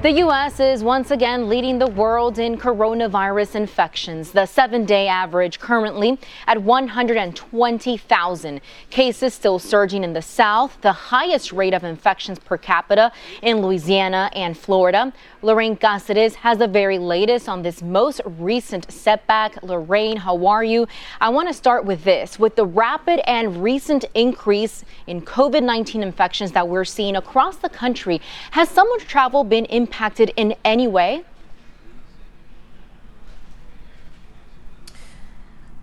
The 0.04 0.20
U.S. 0.20 0.60
is 0.60 0.84
once 0.84 1.10
again 1.12 1.48
leading 1.48 1.80
the 1.80 1.88
world 1.88 2.38
in 2.38 2.58
coronavirus 2.58 3.56
infections. 3.56 4.32
The 4.32 4.46
seven 4.46 4.84
day 4.84 5.08
average 5.08 5.62
currently 5.62 6.20
at 6.46 6.62
120,000. 6.62 8.62
Cases 8.90 9.34
still 9.34 9.60
surging 9.60 10.04
in 10.04 10.12
the 10.12 10.22
South, 10.22 10.78
the 10.82 10.92
highest 10.92 11.54
rate 11.54 11.74
of 11.74 11.86
infections 11.86 12.38
per 12.38 12.58
capita 12.58 13.14
in 13.42 13.62
Louisiana 13.62 14.30
and 14.36 14.58
Florida. 14.58 15.14
Lorraine 15.44 15.78
Cáceres 15.78 16.36
has 16.36 16.58
the 16.58 16.68
very 16.68 16.98
latest 16.98 17.48
on 17.48 17.62
this 17.62 17.82
most 17.82 18.22
recent 18.26 18.92
setback. 18.92 19.62
Lorraine, 19.62 20.18
how 20.18 20.46
are 20.48 20.64
you? 20.64 20.88
I 21.22 21.30
want 21.30 21.48
to 21.50 21.54
start 21.54 21.86
with 21.86 22.04
this. 22.04 22.40
With 22.40 22.56
the 22.56 22.66
rapid 22.66 23.20
and 23.30 23.62
recent 23.62 24.06
increase 24.16 24.84
in 25.06 25.22
COVID 25.22 25.64
19 25.64 26.02
infections 26.02 26.52
that 26.54 26.68
we're 26.68 26.86
seeing 26.86 27.16
across 27.16 27.58
the 27.58 27.70
country, 27.70 28.20
has 28.52 28.70
summer 28.70 28.98
travel 29.00 29.44
been 29.44 29.66
impacted? 29.66 29.94
impacted 29.94 30.34
in 30.38 30.56
any 30.66 30.88
way? 30.88 31.24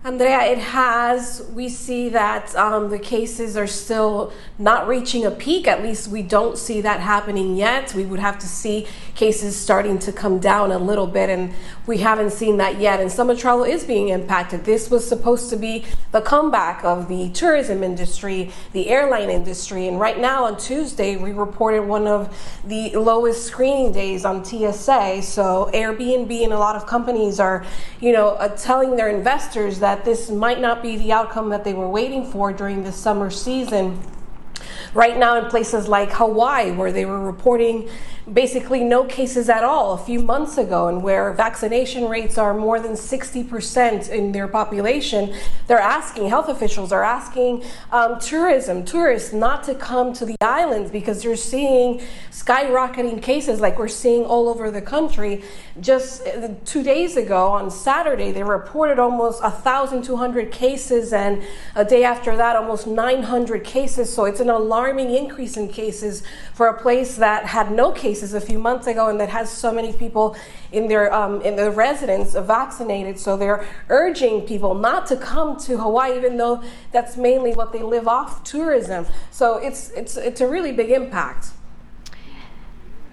Andrea, 0.03 0.41
it 0.45 0.57
has. 0.57 1.47
We 1.53 1.69
see 1.69 2.09
that 2.09 2.55
um, 2.55 2.89
the 2.89 2.97
cases 2.97 3.55
are 3.55 3.67
still 3.67 4.33
not 4.57 4.87
reaching 4.87 5.27
a 5.27 5.29
peak. 5.29 5.67
At 5.67 5.83
least 5.83 6.07
we 6.07 6.23
don't 6.23 6.57
see 6.57 6.81
that 6.81 6.99
happening 6.99 7.55
yet. 7.55 7.93
We 7.93 8.05
would 8.05 8.19
have 8.19 8.39
to 8.39 8.47
see 8.47 8.87
cases 9.13 9.55
starting 9.55 9.99
to 9.99 10.11
come 10.11 10.39
down 10.39 10.71
a 10.71 10.79
little 10.79 11.05
bit, 11.05 11.29
and 11.29 11.53
we 11.85 11.99
haven't 11.99 12.31
seen 12.31 12.57
that 12.57 12.79
yet. 12.79 12.99
And 12.99 13.11
summer 13.11 13.35
travel 13.35 13.63
is 13.63 13.83
being 13.83 14.09
impacted. 14.09 14.65
This 14.65 14.89
was 14.89 15.07
supposed 15.07 15.51
to 15.51 15.55
be 15.55 15.85
the 16.11 16.21
comeback 16.21 16.83
of 16.83 17.07
the 17.07 17.29
tourism 17.29 17.83
industry, 17.83 18.51
the 18.73 18.89
airline 18.89 19.29
industry, 19.29 19.87
and 19.87 19.99
right 19.99 20.19
now 20.19 20.45
on 20.45 20.57
Tuesday 20.57 21.15
we 21.15 21.31
reported 21.31 21.83
one 21.83 22.07
of 22.07 22.35
the 22.65 22.89
lowest 22.95 23.45
screening 23.45 23.91
days 23.91 24.25
on 24.25 24.43
TSA. 24.43 25.21
So 25.21 25.69
Airbnb 25.75 26.43
and 26.43 26.53
a 26.53 26.57
lot 26.57 26.75
of 26.75 26.87
companies 26.87 27.39
are, 27.39 27.63
you 27.99 28.11
know, 28.11 28.29
uh, 28.29 28.47
telling 28.57 28.95
their 28.95 29.09
investors 29.09 29.77
that 29.77 29.90
that 29.91 30.05
this 30.05 30.29
might 30.29 30.61
not 30.61 30.81
be 30.81 30.95
the 30.95 31.11
outcome 31.11 31.49
that 31.49 31.65
they 31.65 31.73
were 31.73 31.89
waiting 31.89 32.25
for 32.31 32.53
during 32.53 32.81
the 32.81 32.93
summer 32.93 33.29
season. 33.29 33.99
Right 34.93 35.17
now, 35.17 35.37
in 35.37 35.49
places 35.49 35.89
like 35.89 36.13
Hawaii, 36.13 36.71
where 36.71 36.93
they 36.93 37.03
were 37.03 37.19
reporting 37.19 37.89
basically 38.31 38.83
no 38.83 39.03
cases 39.03 39.49
at 39.49 39.63
all 39.63 39.93
a 39.93 39.97
few 39.97 40.19
months 40.19 40.57
ago, 40.57 40.87
and 40.87 41.03
where 41.03 41.33
vaccination 41.33 42.07
rates 42.07 42.37
are 42.37 42.53
more 42.53 42.79
than 42.79 42.93
60% 42.93 44.09
in 44.09 44.31
their 44.31 44.47
population, 44.47 45.33
they're 45.67 45.79
asking, 45.79 46.29
health 46.29 46.47
officials 46.47 46.91
are 46.91 47.03
asking 47.03 47.63
um, 47.91 48.19
tourism, 48.19 48.85
tourists 48.85 49.33
not 49.33 49.63
to 49.63 49.73
come 49.73 50.13
to 50.13 50.25
the 50.25 50.35
islands 50.41 50.91
because 50.91 51.23
they're 51.23 51.35
seeing 51.35 52.01
skyrocketing 52.31 53.21
cases 53.21 53.59
like 53.59 53.79
we're 53.79 53.87
seeing 53.87 54.23
all 54.23 54.47
over 54.47 54.69
the 54.69 54.81
country. 54.81 55.43
Just 55.79 56.27
uh, 56.27 56.49
two 56.65 56.83
days 56.83 57.17
ago 57.17 57.47
on 57.47 57.71
Saturday, 57.71 58.31
they 58.31 58.43
reported 58.43 58.99
almost 58.99 59.41
1,200 59.41 60.51
cases, 60.51 61.11
and 61.11 61.41
a 61.75 61.83
day 61.83 62.03
after 62.03 62.37
that, 62.37 62.55
almost 62.55 62.85
900 62.85 63.63
cases. 63.63 64.13
So 64.13 64.25
it's 64.25 64.39
an 64.39 64.49
alarming 64.49 65.13
increase 65.15 65.57
in 65.57 65.69
cases 65.69 66.23
for 66.53 66.67
a 66.67 66.79
place 66.79 67.15
that 67.15 67.45
had 67.47 67.71
no 67.71 67.91
cases 67.91 68.10
cases 68.11 68.33
a 68.33 68.41
few 68.41 68.59
months 68.59 68.87
ago 68.87 69.07
and 69.07 69.19
that 69.21 69.29
has 69.29 69.49
so 69.49 69.71
many 69.71 69.93
people 69.93 70.35
in 70.73 70.87
their 70.87 71.13
um, 71.13 71.41
in 71.41 71.55
their 71.55 71.71
residence 71.71 72.33
vaccinated. 72.33 73.17
So 73.17 73.37
they're 73.37 73.65
urging 73.87 74.41
people 74.41 74.73
not 74.75 75.07
to 75.07 75.15
come 75.15 75.57
to 75.67 75.77
Hawaii, 75.77 76.17
even 76.17 76.35
though 76.35 76.61
that's 76.91 77.15
mainly 77.15 77.53
what 77.53 77.71
they 77.71 77.83
live 77.95 78.07
off 78.07 78.43
tourism. 78.43 79.05
So 79.31 79.45
it's 79.67 79.91
it's 79.91 80.17
it's 80.17 80.41
a 80.41 80.47
really 80.47 80.73
big 80.73 80.89
impact. 80.91 81.43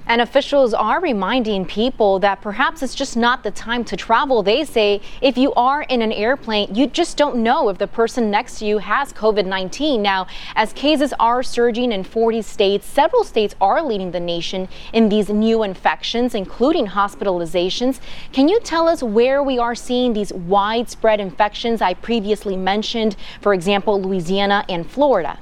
And 0.09 0.23
officials 0.23 0.73
are 0.73 1.03
reminding 1.03 1.67
people 1.67 2.19
that 2.21 2.41
perhaps 2.41 2.83
it's 2.83 2.95
just 2.95 3.15
not 3.15 3.43
the 3.43 3.51
time 3.51 3.85
to 3.85 3.97
travel. 3.97 4.43
They 4.43 4.65
say 4.65 5.03
if 5.21 5.37
you 5.37 5.53
are 5.53 5.83
in 5.83 6.01
an 6.01 6.13
airplane, 6.13 6.75
you 6.75 6.87
just 6.87 7.19
don't 7.19 7.37
know 7.37 7.69
if 7.69 7.77
the 7.77 7.87
person 7.87 8.31
next 8.31 8.59
to 8.61 8.65
you 8.65 8.79
has 8.79 9.13
COVID 9.13 9.45
19. 9.45 10.01
Now, 10.01 10.27
as 10.55 10.73
cases 10.73 11.13
are 11.21 11.43
surging 11.43 11.93
in 11.93 12.05
40 12.05 12.41
states, 12.41 12.87
several 12.87 13.23
states 13.23 13.55
are 13.61 13.83
leading 13.83 14.13
the 14.13 14.21
nation 14.21 14.67
in 14.95 15.11
these 15.11 15.29
new 15.29 15.63
infections, 15.63 16.35
including 16.35 16.87
hospitalizations. 16.87 18.01
Can 18.33 18.49
you 18.49 18.61
tell 18.61 18.89
us 18.89 19.03
where 19.03 19.43
we 19.43 19.59
are 19.59 19.75
seeing 19.75 20.15
these 20.15 20.33
widespread 20.33 21.21
infections 21.21 21.83
I 21.83 21.93
previously 21.93 22.57
mentioned, 22.57 23.15
for 23.43 23.53
example, 23.53 24.01
Louisiana 24.01 24.65
and 24.71 24.91
Florida? 24.91 25.39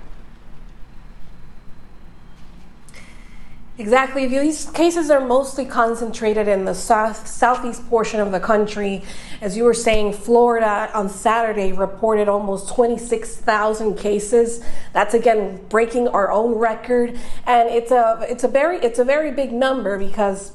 Exactly. 3.79 4.27
These 4.27 4.71
cases 4.71 5.11
are 5.11 5.21
mostly 5.21 5.67
concentrated 5.67 6.49
in 6.49 6.65
the 6.65 6.75
south, 6.75 7.27
southeast 7.27 7.87
portion 7.91 8.21
of 8.21 8.33
the 8.33 8.41
country. 8.41 9.03
As 9.43 9.55
you 9.55 9.65
were 9.65 9.75
saying, 9.75 10.15
Florida 10.15 10.91
on 10.95 11.11
Saturday 11.11 11.73
reported 11.73 12.27
almost 12.27 12.71
26,000 12.71 13.95
cases. 13.99 14.65
That's 14.95 15.13
again 15.13 15.61
breaking 15.69 16.09
our 16.09 16.33
own 16.33 16.55
record, 16.55 17.19
and 17.45 17.69
it's 17.69 17.91
a 17.91 18.25
it's 18.31 18.45
a 18.45 18.49
very 18.49 18.79
it's 18.79 18.99
a 18.99 19.05
very 19.05 19.31
big 19.31 19.53
number 19.53 19.99
because 19.99 20.55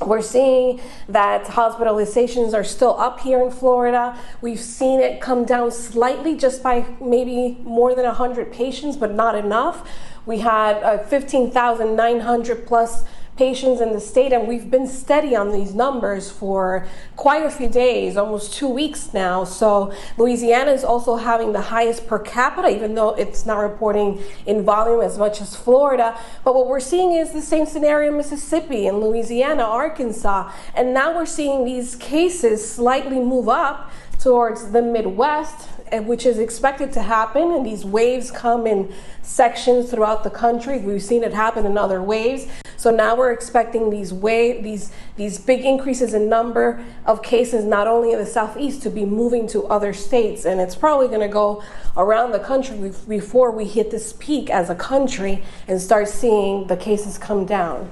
we're 0.00 0.22
seeing 0.22 0.80
that 1.08 1.44
hospitalizations 1.44 2.54
are 2.54 2.64
still 2.64 2.98
up 3.00 3.20
here 3.20 3.42
in 3.42 3.50
Florida. 3.50 4.16
We've 4.40 4.60
seen 4.60 5.00
it 5.00 5.20
come 5.20 5.44
down 5.44 5.72
slightly 5.72 6.36
just 6.36 6.62
by 6.62 6.86
maybe 7.00 7.58
more 7.64 7.94
than 7.94 8.04
100 8.04 8.52
patients, 8.52 8.96
but 8.96 9.12
not 9.12 9.34
enough. 9.34 9.88
We 10.24 10.38
had 10.38 10.82
uh, 10.82 10.98
15,900 10.98 12.66
plus 12.66 13.04
patients 13.38 13.80
in 13.80 13.92
the 13.92 14.00
state, 14.00 14.32
and 14.32 14.48
we've 14.48 14.68
been 14.68 14.86
steady 14.88 15.36
on 15.36 15.52
these 15.52 15.72
numbers 15.72 16.28
for 16.30 16.86
quite 17.14 17.44
a 17.44 17.50
few 17.50 17.68
days, 17.68 18.16
almost 18.16 18.52
two 18.52 18.68
weeks 18.68 19.14
now. 19.14 19.44
So, 19.44 19.92
Louisiana 20.16 20.72
is 20.72 20.82
also 20.82 21.16
having 21.16 21.52
the 21.52 21.60
highest 21.60 22.08
per 22.08 22.18
capita, 22.18 22.68
even 22.68 22.96
though 22.96 23.10
it's 23.10 23.46
not 23.46 23.58
reporting 23.58 24.20
in 24.44 24.64
volume 24.64 25.00
as 25.00 25.16
much 25.16 25.40
as 25.40 25.54
Florida. 25.54 26.18
But 26.44 26.56
what 26.56 26.66
we're 26.66 26.80
seeing 26.80 27.12
is 27.12 27.32
the 27.32 27.40
same 27.40 27.64
scenario 27.64 28.10
in 28.10 28.16
Mississippi, 28.16 28.88
in 28.88 29.00
Louisiana, 29.00 29.62
Arkansas, 29.62 30.52
and 30.74 30.92
now 30.92 31.14
we're 31.14 31.24
seeing 31.24 31.64
these 31.64 31.94
cases 31.94 32.68
slightly 32.68 33.20
move 33.20 33.48
up 33.48 33.92
towards 34.18 34.72
the 34.72 34.82
Midwest, 34.82 35.68
eh, 35.92 36.00
which 36.00 36.26
is 36.26 36.38
expected 36.38 36.92
to 36.92 37.02
happen. 37.02 37.52
And 37.52 37.64
these 37.64 37.84
waves 37.84 38.30
come 38.30 38.66
in 38.66 38.92
sections 39.22 39.90
throughout 39.90 40.24
the 40.24 40.30
country. 40.30 40.78
We've 40.78 41.02
seen 41.02 41.22
it 41.22 41.32
happen 41.32 41.64
in 41.64 41.78
other 41.78 42.02
waves. 42.02 42.46
So 42.78 42.92
now 42.92 43.16
we're 43.16 43.32
expecting 43.32 43.90
these 43.90 44.12
wave, 44.12 44.62
these 44.62 44.92
these 45.16 45.36
big 45.36 45.64
increases 45.64 46.14
in 46.14 46.28
number 46.28 46.82
of 47.04 47.24
cases, 47.24 47.64
not 47.64 47.88
only 47.88 48.12
in 48.12 48.20
the 48.20 48.26
southeast, 48.26 48.82
to 48.84 48.90
be 48.90 49.04
moving 49.04 49.48
to 49.48 49.66
other 49.66 49.92
states. 49.92 50.44
And 50.44 50.60
it's 50.60 50.76
probably 50.76 51.08
going 51.08 51.20
to 51.20 51.28
go 51.28 51.60
around 51.96 52.30
the 52.30 52.38
country 52.38 52.92
before 53.08 53.50
we 53.50 53.64
hit 53.64 53.90
this 53.90 54.14
peak 54.20 54.48
as 54.48 54.70
a 54.70 54.76
country 54.76 55.42
and 55.66 55.80
start 55.80 56.08
seeing 56.08 56.68
the 56.68 56.76
cases 56.76 57.18
come 57.18 57.44
down. 57.44 57.90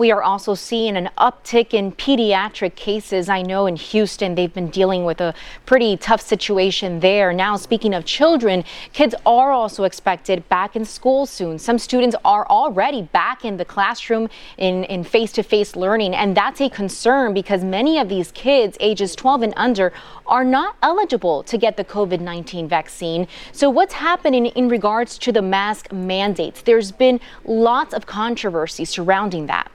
We 0.00 0.12
are 0.12 0.22
also 0.22 0.54
seeing 0.54 0.96
an 0.96 1.10
uptick 1.18 1.74
in 1.74 1.92
pediatric 1.92 2.74
cases. 2.74 3.28
I 3.28 3.42
know 3.42 3.66
in 3.66 3.76
Houston 3.76 4.34
they've 4.34 4.54
been 4.54 4.70
dealing 4.70 5.04
with 5.04 5.20
a 5.20 5.34
pretty 5.66 5.98
tough 5.98 6.22
situation 6.22 7.00
there. 7.00 7.34
Now, 7.34 7.56
speaking 7.56 7.92
of 7.92 8.06
children, 8.06 8.64
kids 8.94 9.14
are 9.26 9.52
also 9.52 9.84
expected 9.84 10.48
back 10.48 10.74
in 10.74 10.86
school 10.86 11.26
soon. 11.26 11.58
Some 11.58 11.78
students 11.78 12.16
are 12.24 12.46
already 12.46 13.02
back 13.02 13.44
in 13.44 13.58
the 13.58 13.64
classroom 13.66 14.30
in 14.56 15.04
face 15.04 15.32
to 15.32 15.42
face 15.42 15.76
learning, 15.76 16.14
and 16.14 16.34
that's 16.34 16.62
a 16.62 16.70
concern 16.70 17.34
because 17.34 17.62
many 17.62 17.98
of 17.98 18.08
these 18.08 18.32
kids, 18.32 18.78
ages 18.80 19.14
12 19.14 19.42
and 19.42 19.54
under, 19.58 19.92
are 20.24 20.44
not 20.44 20.76
eligible 20.82 21.42
to 21.42 21.58
get 21.58 21.76
the 21.76 21.84
COVID 21.84 22.20
19 22.20 22.66
vaccine. 22.66 23.28
So, 23.52 23.68
what's 23.68 23.92
happening 23.92 24.46
in 24.46 24.70
regards 24.70 25.18
to 25.18 25.30
the 25.30 25.42
mask 25.42 25.92
mandates? 25.92 26.62
There's 26.62 26.90
been 26.90 27.20
lots 27.44 27.92
of 27.92 28.06
controversy 28.06 28.86
surrounding 28.86 29.44
that. 29.44 29.70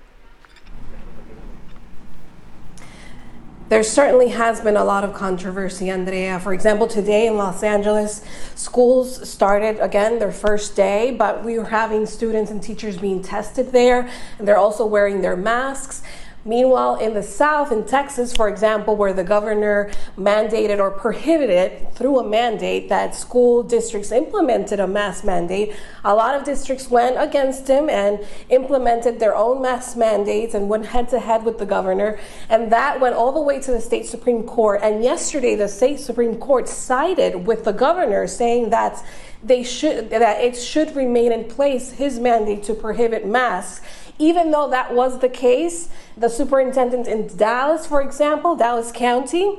There 3.68 3.82
certainly 3.82 4.30
has 4.30 4.62
been 4.62 4.78
a 4.78 4.84
lot 4.84 5.04
of 5.04 5.14
controversy, 5.14 5.90
Andrea. 5.90 6.40
For 6.40 6.54
example, 6.54 6.88
today 6.88 7.26
in 7.26 7.36
Los 7.36 7.64
Angeles, 7.64 8.24
schools 8.54 9.28
started 9.28 9.80
again 9.80 10.20
their 10.20 10.32
first 10.32 10.76
day, 10.76 11.12
but 11.12 11.44
we 11.44 11.58
were 11.58 11.66
having 11.66 12.06
students 12.06 12.52
and 12.52 12.62
teachers 12.62 12.98
being 12.98 13.24
tested 13.24 13.72
there, 13.72 14.08
and 14.38 14.48
they're 14.48 14.58
also 14.58 14.86
wearing 14.86 15.22
their 15.22 15.36
masks. 15.36 16.04
Meanwhile, 16.48 16.98
in 16.98 17.16
the 17.16 17.24
South, 17.24 17.72
in 17.72 17.86
Texas, 17.86 18.32
for 18.32 18.48
example, 18.48 18.96
where 18.96 19.14
the 19.14 19.24
governor 19.24 19.90
mandated 20.16 20.78
or 20.78 20.92
prohibited 20.92 21.92
through 21.96 22.20
a 22.20 22.24
mandate 22.24 22.88
that 22.90 23.16
school 23.16 23.64
districts 23.64 24.12
implemented 24.12 24.80
a 24.80 24.86
mask 24.86 25.24
mandate, 25.26 25.74
a 26.04 26.14
lot 26.14 26.36
of 26.36 26.44
districts 26.44 26.88
went 26.88 27.20
against 27.20 27.68
him 27.68 27.90
and 27.90 28.20
implemented 28.50 29.20
their 29.20 29.36
own 29.36 29.60
mask 29.60 29.98
mandates 29.98 30.54
and 30.54 30.70
went 30.70 30.86
head 30.86 31.10
to 31.10 31.20
head 31.20 31.44
with 31.44 31.58
the 31.58 31.66
governor. 31.66 32.20
And 32.48 32.72
that 32.72 33.00
went 33.00 33.16
all 33.16 33.32
the 33.32 33.42
way 33.42 33.60
to 33.62 33.72
the 33.72 33.82
state 33.82 34.06
Supreme 34.06 34.44
Court. 34.44 34.82
And 34.84 35.04
yesterday, 35.04 35.56
the 35.56 35.68
state 35.68 36.00
Supreme 36.00 36.36
Court 36.36 36.70
sided 36.70 37.48
with 37.48 37.64
the 37.64 37.74
governor, 37.74 38.28
saying 38.28 38.70
that 38.70 39.04
they 39.44 39.64
should 39.64 40.10
that 40.10 40.42
it 40.42 40.56
should 40.56 40.96
remain 40.96 41.32
in 41.32 41.44
place 41.46 41.92
his 41.92 42.20
mandate 42.20 42.64
to 42.64 42.74
prohibit 42.74 43.26
masks 43.28 43.82
even 44.18 44.52
though 44.52 44.70
that 44.70 44.94
was 44.94 45.20
the 45.20 45.30
case, 45.30 45.90
the 46.16 46.30
superintendent 46.30 47.08
in 47.08 47.36
Dallas, 47.36 47.86
for 47.86 48.02
example, 48.02 48.56
Dallas 48.56 48.92
County, 48.92 49.58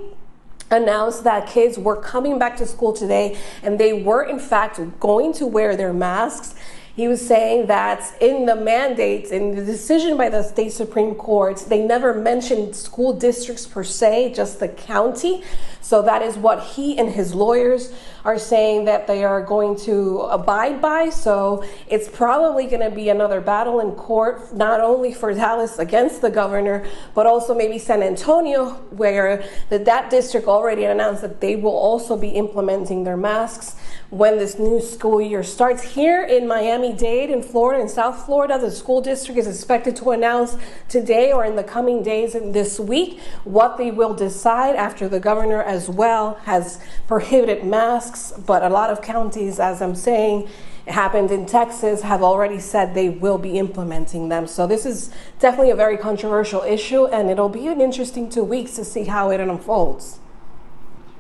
announced 0.71 1.25
that 1.25 1.47
kids 1.47 1.79
were 1.79 1.97
coming 1.97 2.39
back 2.39 2.57
to 2.57 2.67
school 2.67 2.93
today 2.93 3.37
and 3.63 3.79
they 3.79 3.93
were, 3.93 4.23
in 4.23 4.39
fact, 4.39 4.81
going 4.99 5.33
to 5.35 5.47
wear 5.47 5.77
their 5.77 5.93
masks. 5.93 6.55
He 6.97 7.09
was 7.09 7.25
saying 7.25 7.67
that 7.67 8.03
in 8.23 8.47
the 8.47 8.57
mandates, 8.57 9.31
in 9.31 9.55
the 9.55 9.63
decision 9.63 10.17
by 10.17 10.31
the 10.31 10.43
state 10.43 10.73
Supreme 10.73 11.15
Court, 11.15 11.59
they 11.69 11.83
never 11.83 12.15
mentioned 12.15 12.75
school 12.75 13.13
districts 13.13 13.67
per 13.67 13.85
se, 13.85 14.33
just 14.33 14.61
the 14.61 14.69
county. 14.69 15.45
So 15.83 16.01
that 16.03 16.23
is 16.23 16.39
what 16.39 16.63
he 16.63 16.99
and 16.99 17.11
his 17.11 17.35
lawyers 17.35 17.93
are 18.25 18.39
saying 18.39 18.87
that 18.87 19.07
they 19.07 19.25
are 19.25 19.43
going 19.43 19.77
to 19.81 20.21
abide 20.21 20.81
by. 20.81 21.11
So 21.11 21.65
it's 21.87 22.09
probably 22.09 22.67
going 22.67 22.81
to 22.81 22.91
be 22.91 23.11
another 23.11 23.43
battle 23.43 23.81
in 23.81 23.93
court, 23.93 24.55
not 24.55 24.81
only 24.81 25.13
for 25.13 25.35
Dallas 25.35 25.79
against 25.79 26.23
the 26.23 26.31
governor, 26.31 26.87
but 27.15 27.27
also 27.27 27.55
maybe 27.55 27.79
San 27.79 28.03
Antonio, 28.03 28.71
where 28.91 29.45
the, 29.69 29.79
that 29.81 30.09
district 30.09 30.49
already 30.49 30.85
announced 30.85 31.21
that 31.21 31.43
they 31.43 31.57
will 31.57 31.77
also 31.77 32.17
be 32.17 32.31
implementing 32.31 33.05
their 33.05 33.19
masks 33.19 33.77
when 34.11 34.39
this 34.39 34.59
new 34.59 34.81
school 34.81 35.21
year 35.21 35.43
starts. 35.43 35.83
Here 35.83 36.23
in 36.23 36.47
Miami 36.47 36.93
Dade, 36.93 37.31
in 37.31 37.43
Florida, 37.43 37.83
in 37.83 37.89
South 37.89 38.25
Florida, 38.25 38.59
the 38.59 38.71
school 38.71 39.01
district 39.01 39.39
is 39.39 39.47
expected 39.47 39.97
to 39.97 40.11
announce 40.11 40.57
today 40.89 41.33
or 41.33 41.45
in 41.45 41.57
the 41.57 41.65
coming 41.65 42.03
days 42.03 42.35
and 42.35 42.55
this 42.55 42.79
week 42.79 43.21
what 43.45 43.77
they 43.79 43.91
will 43.91 44.15
decide 44.15 44.77
after 44.77 45.09
the 45.09 45.19
governor 45.19 45.63
as 45.63 45.89
well 45.89 46.35
has 46.45 46.81
prohibited 47.09 47.65
masks. 47.65 48.33
But 48.47 48.63
a 48.63 48.69
lot 48.69 48.91
of 48.91 49.03
counties, 49.03 49.59
as 49.59 49.83
I'm 49.83 49.97
saying, 49.97 50.49
it 50.87 50.93
happened 50.93 51.33
in 51.33 51.47
Texas, 51.47 52.03
have 52.03 52.23
already 52.23 52.61
said 52.61 52.95
they 52.95 53.09
will 53.09 53.39
be 53.39 53.59
implementing 53.59 54.29
them. 54.29 54.47
So 54.47 54.69
this 54.69 54.87
is 54.87 55.11
definitely 55.41 55.73
a 55.73 55.77
very 55.77 55.97
controversial 55.97 56.63
issue, 56.63 57.07
and 57.07 57.29
it'll 57.29 57.49
be 57.49 57.67
an 57.67 57.81
interesting 57.81 58.31
two 58.31 58.45
weeks 58.45 58.77
to 58.77 58.85
see 58.85 59.05
how 59.05 59.31
it 59.31 59.41
unfolds. 59.41 60.21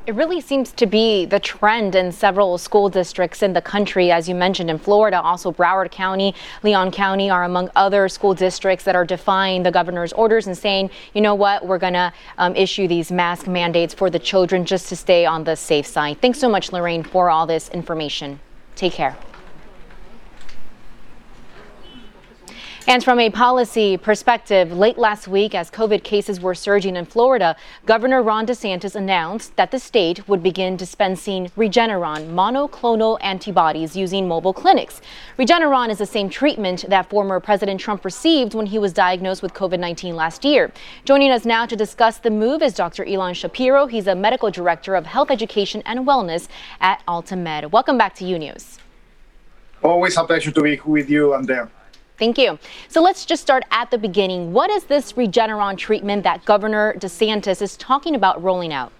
It 0.06 0.14
really 0.14 0.40
seems 0.40 0.70
to 0.70 0.86
be 0.86 1.24
the 1.24 1.40
trend 1.40 1.96
in 1.96 2.12
several 2.12 2.58
school 2.58 2.88
districts 2.88 3.42
in 3.42 3.54
the 3.54 3.60
country. 3.60 4.12
As 4.12 4.28
you 4.28 4.36
mentioned 4.36 4.70
in 4.70 4.78
Florida, 4.78 5.20
also 5.20 5.50
Broward 5.50 5.90
County, 5.90 6.32
Leon 6.62 6.92
County 6.92 7.28
are 7.28 7.42
among 7.42 7.70
other 7.74 8.08
school 8.08 8.32
districts 8.32 8.84
that 8.84 8.94
are 8.94 9.04
defying 9.04 9.64
the 9.64 9.72
governor's 9.72 10.12
orders 10.12 10.46
and 10.46 10.56
saying, 10.56 10.90
you 11.12 11.20
know 11.20 11.34
what, 11.34 11.66
we're 11.66 11.78
going 11.78 11.94
to 11.94 12.12
um, 12.38 12.54
issue 12.54 12.86
these 12.86 13.10
mask 13.10 13.48
mandates 13.48 13.92
for 13.92 14.08
the 14.08 14.20
children 14.20 14.64
just 14.64 14.88
to 14.90 14.94
stay 14.94 15.26
on 15.26 15.42
the 15.42 15.56
safe 15.56 15.88
side. 15.88 16.20
Thanks 16.20 16.38
so 16.38 16.48
much, 16.48 16.70
Lorraine, 16.70 17.02
for 17.02 17.28
all 17.28 17.44
this 17.44 17.68
information. 17.70 18.38
Take 18.76 18.92
care. 18.92 19.16
And 22.88 23.02
from 23.02 23.18
a 23.18 23.30
policy 23.30 23.96
perspective, 23.96 24.70
late 24.70 24.96
last 24.96 25.26
week, 25.26 25.56
as 25.56 25.72
COVID 25.72 26.04
cases 26.04 26.40
were 26.40 26.54
surging 26.54 26.94
in 26.94 27.04
Florida, 27.04 27.56
Governor 27.84 28.22
Ron 28.22 28.46
DeSantis 28.46 28.94
announced 28.94 29.56
that 29.56 29.72
the 29.72 29.80
state 29.80 30.28
would 30.28 30.40
begin 30.40 30.76
dispensing 30.76 31.48
Regeneron 31.56 32.30
monoclonal 32.30 33.18
antibodies 33.22 33.96
using 33.96 34.28
mobile 34.28 34.52
clinics. 34.52 35.00
Regeneron 35.36 35.90
is 35.90 35.98
the 35.98 36.06
same 36.06 36.30
treatment 36.30 36.84
that 36.86 37.10
former 37.10 37.40
President 37.40 37.80
Trump 37.80 38.04
received 38.04 38.54
when 38.54 38.66
he 38.66 38.78
was 38.78 38.92
diagnosed 38.92 39.42
with 39.42 39.52
COVID 39.52 39.80
19 39.80 40.14
last 40.14 40.44
year. 40.44 40.70
Joining 41.04 41.32
us 41.32 41.44
now 41.44 41.66
to 41.66 41.74
discuss 41.74 42.18
the 42.18 42.30
move 42.30 42.62
is 42.62 42.72
Dr. 42.72 43.04
Ilan 43.04 43.34
Shapiro. 43.34 43.86
He's 43.86 44.06
a 44.06 44.14
medical 44.14 44.52
director 44.52 44.94
of 44.94 45.06
health 45.06 45.32
education 45.32 45.82
and 45.86 46.06
wellness 46.06 46.46
at 46.80 47.04
AltaMed. 47.08 47.72
Welcome 47.72 47.98
back 47.98 48.14
to 48.14 48.24
U 48.24 48.38
News. 48.38 48.78
Always 49.82 50.16
a 50.16 50.22
pleasure 50.22 50.52
to 50.52 50.62
be 50.62 50.80
with 50.86 51.10
you, 51.10 51.34
Andrea. 51.34 51.68
Thank 52.18 52.38
you. 52.38 52.58
So 52.88 53.02
let's 53.02 53.26
just 53.26 53.42
start 53.42 53.64
at 53.70 53.90
the 53.90 53.98
beginning. 53.98 54.52
What 54.52 54.70
is 54.70 54.84
this 54.84 55.12
Regeneron 55.12 55.76
treatment 55.76 56.22
that 56.24 56.44
Governor 56.44 56.94
DeSantis 56.98 57.60
is 57.60 57.76
talking 57.76 58.14
about 58.14 58.42
rolling 58.42 58.72
out? 58.72 58.92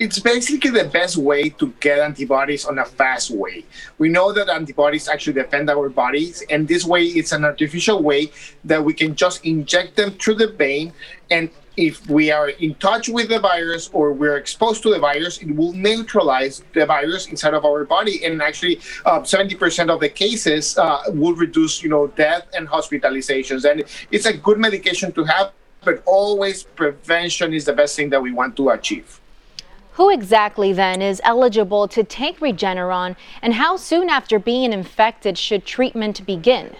It's 0.00 0.18
basically 0.18 0.70
the 0.70 0.86
best 0.86 1.16
way 1.16 1.50
to 1.50 1.72
get 1.78 2.00
antibodies 2.00 2.64
on 2.64 2.80
a 2.80 2.84
fast 2.84 3.30
way. 3.30 3.64
We 3.98 4.08
know 4.08 4.32
that 4.32 4.48
antibodies 4.48 5.08
actually 5.08 5.34
defend 5.34 5.70
our 5.70 5.88
bodies, 5.88 6.42
and 6.50 6.66
this 6.66 6.84
way 6.84 7.04
it's 7.04 7.30
an 7.30 7.44
artificial 7.44 8.02
way 8.02 8.32
that 8.64 8.82
we 8.82 8.92
can 8.92 9.14
just 9.14 9.44
inject 9.44 9.94
them 9.94 10.10
through 10.12 10.34
the 10.34 10.48
vein 10.48 10.92
and 11.30 11.48
if 11.76 12.08
we 12.08 12.30
are 12.30 12.50
in 12.50 12.74
touch 12.76 13.08
with 13.08 13.28
the 13.28 13.38
virus 13.38 13.90
or 13.92 14.12
we're 14.12 14.36
exposed 14.36 14.82
to 14.82 14.90
the 14.90 14.98
virus, 14.98 15.38
it 15.38 15.54
will 15.54 15.72
neutralize 15.72 16.62
the 16.72 16.86
virus 16.86 17.26
inside 17.26 17.54
of 17.54 17.64
our 17.64 17.84
body. 17.84 18.24
And 18.24 18.40
actually, 18.40 18.80
uh, 19.04 19.20
70% 19.20 19.90
of 19.90 20.00
the 20.00 20.08
cases 20.08 20.78
uh, 20.78 21.02
will 21.08 21.34
reduce, 21.34 21.82
you 21.82 21.88
know, 21.88 22.06
death 22.08 22.46
and 22.54 22.68
hospitalizations. 22.68 23.68
And 23.68 23.84
it's 24.10 24.26
a 24.26 24.36
good 24.36 24.58
medication 24.58 25.12
to 25.12 25.24
have, 25.24 25.52
but 25.84 26.02
always 26.06 26.62
prevention 26.62 27.52
is 27.52 27.64
the 27.64 27.72
best 27.72 27.96
thing 27.96 28.10
that 28.10 28.22
we 28.22 28.32
want 28.32 28.56
to 28.56 28.70
achieve. 28.70 29.20
Who 29.92 30.10
exactly 30.10 30.72
then 30.72 31.00
is 31.00 31.20
eligible 31.22 31.86
to 31.88 32.02
take 32.02 32.40
Regeneron, 32.40 33.14
and 33.40 33.54
how 33.54 33.76
soon 33.76 34.08
after 34.08 34.40
being 34.40 34.72
infected 34.72 35.38
should 35.38 35.64
treatment 35.64 36.26
begin? 36.26 36.74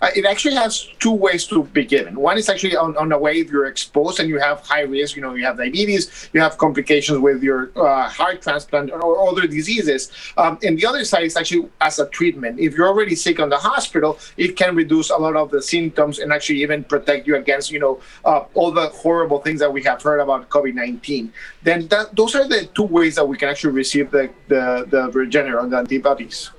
Uh, 0.00 0.10
it 0.14 0.24
actually 0.24 0.54
has 0.54 0.88
two 0.98 1.12
ways 1.12 1.46
to 1.46 1.64
be 1.64 1.84
given. 1.84 2.14
One 2.14 2.36
is 2.36 2.48
actually 2.48 2.76
on, 2.76 2.96
on 2.96 3.12
a 3.12 3.18
way 3.18 3.38
if 3.40 3.50
you're 3.50 3.66
exposed 3.66 4.20
and 4.20 4.28
you 4.28 4.38
have 4.38 4.60
high 4.60 4.82
risk, 4.82 5.16
you 5.16 5.22
know, 5.22 5.34
you 5.34 5.44
have 5.44 5.56
diabetes, 5.56 6.28
you 6.32 6.40
have 6.40 6.58
complications 6.58 7.18
with 7.18 7.42
your 7.42 7.70
uh, 7.76 8.08
heart 8.08 8.42
transplant 8.42 8.90
or 8.90 9.28
other 9.28 9.46
diseases. 9.46 10.10
Um, 10.36 10.58
and 10.62 10.78
the 10.78 10.86
other 10.86 11.04
side 11.04 11.24
is 11.24 11.36
actually 11.36 11.68
as 11.80 11.98
a 11.98 12.06
treatment. 12.08 12.60
If 12.60 12.74
you're 12.74 12.88
already 12.88 13.14
sick 13.14 13.40
on 13.40 13.48
the 13.48 13.56
hospital, 13.56 14.18
it 14.36 14.56
can 14.56 14.74
reduce 14.74 15.10
a 15.10 15.16
lot 15.16 15.36
of 15.36 15.50
the 15.50 15.62
symptoms 15.62 16.18
and 16.18 16.32
actually 16.32 16.62
even 16.62 16.84
protect 16.84 17.26
you 17.26 17.36
against, 17.36 17.70
you 17.70 17.78
know, 17.78 18.00
uh, 18.24 18.44
all 18.54 18.72
the 18.72 18.88
horrible 18.88 19.40
things 19.40 19.60
that 19.60 19.72
we 19.72 19.82
have 19.84 20.02
heard 20.02 20.20
about 20.20 20.48
COVID-19. 20.48 21.30
Then 21.62 21.86
that, 21.88 22.14
those 22.14 22.34
are 22.34 22.46
the 22.46 22.66
two 22.74 22.84
ways 22.84 23.14
that 23.14 23.26
we 23.26 23.36
can 23.36 23.48
actually 23.48 23.72
receive 23.72 24.10
the, 24.10 24.30
the, 24.48 24.86
the 24.88 25.10
Regeneron, 25.10 25.70
the 25.70 25.78
antibodies. 25.78 26.50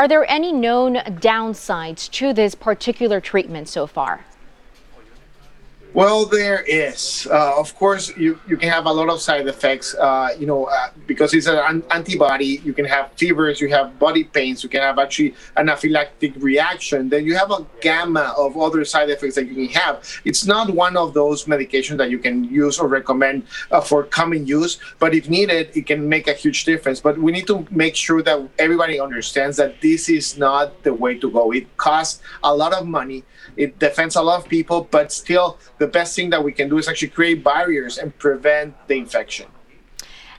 Are 0.00 0.08
there 0.08 0.24
any 0.30 0.50
known 0.50 0.94
downsides 0.94 2.10
to 2.12 2.32
this 2.32 2.54
particular 2.54 3.20
treatment 3.20 3.68
so 3.68 3.86
far? 3.86 4.24
Well, 5.92 6.24
there 6.24 6.62
is. 6.68 7.26
Uh, 7.28 7.58
of 7.58 7.74
course, 7.74 8.16
you, 8.16 8.38
you 8.46 8.56
can 8.56 8.68
have 8.68 8.86
a 8.86 8.92
lot 8.92 9.08
of 9.08 9.20
side 9.20 9.48
effects. 9.48 9.94
Uh, 9.96 10.28
you 10.38 10.46
know, 10.46 10.66
uh, 10.66 10.90
because 11.08 11.34
it's 11.34 11.48
an 11.48 11.82
antibody, 11.90 12.60
you 12.64 12.72
can 12.72 12.84
have 12.84 13.10
fevers, 13.16 13.60
you 13.60 13.68
have 13.70 13.98
body 13.98 14.22
pains, 14.22 14.62
you 14.62 14.68
can 14.68 14.82
have 14.82 15.00
actually 15.00 15.34
an 15.56 15.66
anaphylactic 15.66 16.40
reaction. 16.40 17.08
Then 17.08 17.24
you 17.24 17.36
have 17.36 17.50
a 17.50 17.66
gamma 17.80 18.34
of 18.38 18.56
other 18.56 18.84
side 18.84 19.10
effects 19.10 19.34
that 19.34 19.46
you 19.48 19.54
can 19.54 19.68
have. 19.80 20.06
It's 20.24 20.46
not 20.46 20.70
one 20.70 20.96
of 20.96 21.12
those 21.12 21.46
medications 21.46 21.96
that 21.96 22.08
you 22.08 22.20
can 22.20 22.44
use 22.44 22.78
or 22.78 22.86
recommend 22.86 23.48
uh, 23.72 23.80
for 23.80 24.04
common 24.04 24.46
use, 24.46 24.78
but 25.00 25.12
if 25.12 25.28
needed, 25.28 25.70
it 25.74 25.86
can 25.86 26.08
make 26.08 26.28
a 26.28 26.34
huge 26.34 26.64
difference. 26.64 27.00
But 27.00 27.18
we 27.18 27.32
need 27.32 27.48
to 27.48 27.66
make 27.70 27.96
sure 27.96 28.22
that 28.22 28.48
everybody 28.60 29.00
understands 29.00 29.56
that 29.56 29.80
this 29.80 30.08
is 30.08 30.38
not 30.38 30.84
the 30.84 30.94
way 30.94 31.18
to 31.18 31.28
go. 31.30 31.50
It 31.50 31.76
costs 31.78 32.22
a 32.44 32.54
lot 32.54 32.72
of 32.72 32.86
money. 32.86 33.24
It 33.56 33.78
defends 33.80 34.14
a 34.14 34.22
lot 34.22 34.44
of 34.44 34.48
people, 34.48 34.86
but 34.90 35.10
still 35.10 35.58
the 35.80 35.86
best 35.86 36.14
thing 36.14 36.28
that 36.30 36.44
we 36.44 36.52
can 36.52 36.68
do 36.68 36.76
is 36.76 36.86
actually 36.86 37.08
create 37.08 37.42
barriers 37.42 37.96
and 37.96 38.16
prevent 38.18 38.74
the 38.86 38.96
infection. 38.96 39.46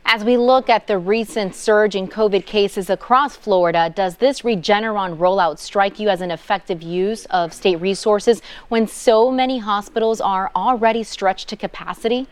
As 0.05 0.23
we 0.23 0.37
look 0.37 0.69
at 0.69 0.85
the 0.85 0.99
recent 0.99 1.55
surge 1.55 1.95
in 1.95 2.07
COVID 2.07 2.45
cases 2.45 2.89
across 2.89 3.35
Florida, 3.35 3.91
does 3.93 4.17
this 4.17 4.41
Regeneron 4.41 5.17
rollout 5.17 5.57
strike 5.57 5.99
you 5.99 6.09
as 6.09 6.21
an 6.21 6.29
effective 6.29 6.83
use 6.83 7.25
of 7.25 7.53
state 7.53 7.77
resources 7.77 8.41
when 8.69 8.87
so 8.87 9.31
many 9.31 9.57
hospitals 9.57 10.21
are 10.21 10.51
already 10.55 11.03
stretched 11.03 11.49
to 11.49 11.55
capacity? 11.55 12.27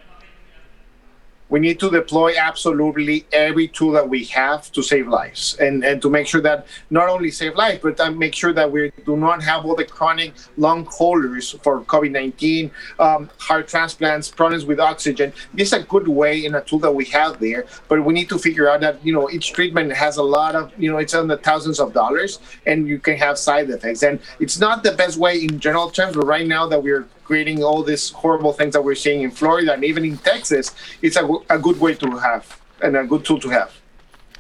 We 1.49 1.59
need 1.59 1.79
to 1.79 1.89
deploy 1.89 2.35
absolutely 2.37 3.25
every 3.31 3.67
tool 3.67 3.91
that 3.91 4.07
we 4.07 4.23
have 4.25 4.71
to 4.71 4.81
save 4.81 5.07
lives 5.07 5.57
and, 5.59 5.83
and 5.83 6.01
to 6.01 6.09
make 6.09 6.27
sure 6.27 6.41
that 6.41 6.67
not 6.89 7.09
only 7.09 7.31
save 7.31 7.55
lives, 7.55 7.79
but 7.81 8.15
make 8.15 8.35
sure 8.35 8.53
that 8.53 8.71
we 8.71 8.91
do 9.05 9.17
not 9.17 9.43
have 9.43 9.65
all 9.65 9.75
the 9.75 9.85
chronic 9.85 10.33
long 10.57 10.85
haulers 10.85 11.51
for 11.63 11.81
COVID 11.81 12.11
19, 12.11 12.71
um, 12.99 13.29
heart 13.37 13.67
transplants, 13.67 14.29
problems 14.29 14.65
with 14.65 14.79
oxygen. 14.79 15.33
This 15.53 15.69
is 15.69 15.73
a 15.73 15.83
good 15.83 16.07
way 16.07 16.45
and 16.45 16.55
a 16.55 16.61
tool 16.61 16.79
that 16.79 16.93
we 16.93 17.05
have 17.05 17.39
there, 17.39 17.65
but 17.87 18.03
we 18.03 18.13
need 18.13 18.29
to 18.29 18.37
figure 18.37 18.69
out 18.69 18.81
that, 18.81 19.03
you 19.05 19.13
know, 19.13 19.29
each 19.29 19.53
treatment 19.53 19.91
has 19.93 20.17
a 20.17 20.23
lot 20.23 20.55
of, 20.55 20.71
you 20.77 20.91
know, 20.91 20.97
it's 20.97 21.13
on 21.13 21.27
the 21.27 21.37
thousands 21.37 21.79
of 21.79 21.93
dollars 21.93 22.39
and 22.65 22.87
you 22.87 22.99
can 22.99 23.17
have 23.17 23.37
side 23.37 23.69
effects. 23.69 24.03
And 24.03 24.19
it's 24.39 24.59
not 24.59 24.83
the 24.83 24.91
best 24.91 25.17
way 25.17 25.43
in 25.43 25.59
general 25.59 25.89
terms, 25.89 26.15
but 26.15 26.25
right 26.25 26.45
now 26.45 26.67
that 26.67 26.81
we're 26.81 27.07
creating 27.29 27.63
all 27.63 27.83
these 27.83 28.09
horrible 28.09 28.51
things 28.51 28.73
that 28.73 28.83
we're 28.83 29.01
seeing 29.05 29.21
in 29.21 29.29
Florida 29.29 29.71
and 29.71 29.83
even 29.83 30.03
in 30.03 30.17
Texas, 30.17 30.73
it's 31.03 31.15
a, 31.15 31.23
a 31.51 31.59
good 31.59 31.79
way 31.79 31.93
to 31.93 32.17
have 32.17 32.59
and 32.81 32.97
a 32.97 33.03
good 33.05 33.23
tool 33.23 33.39
to 33.39 33.49
have. 33.49 33.71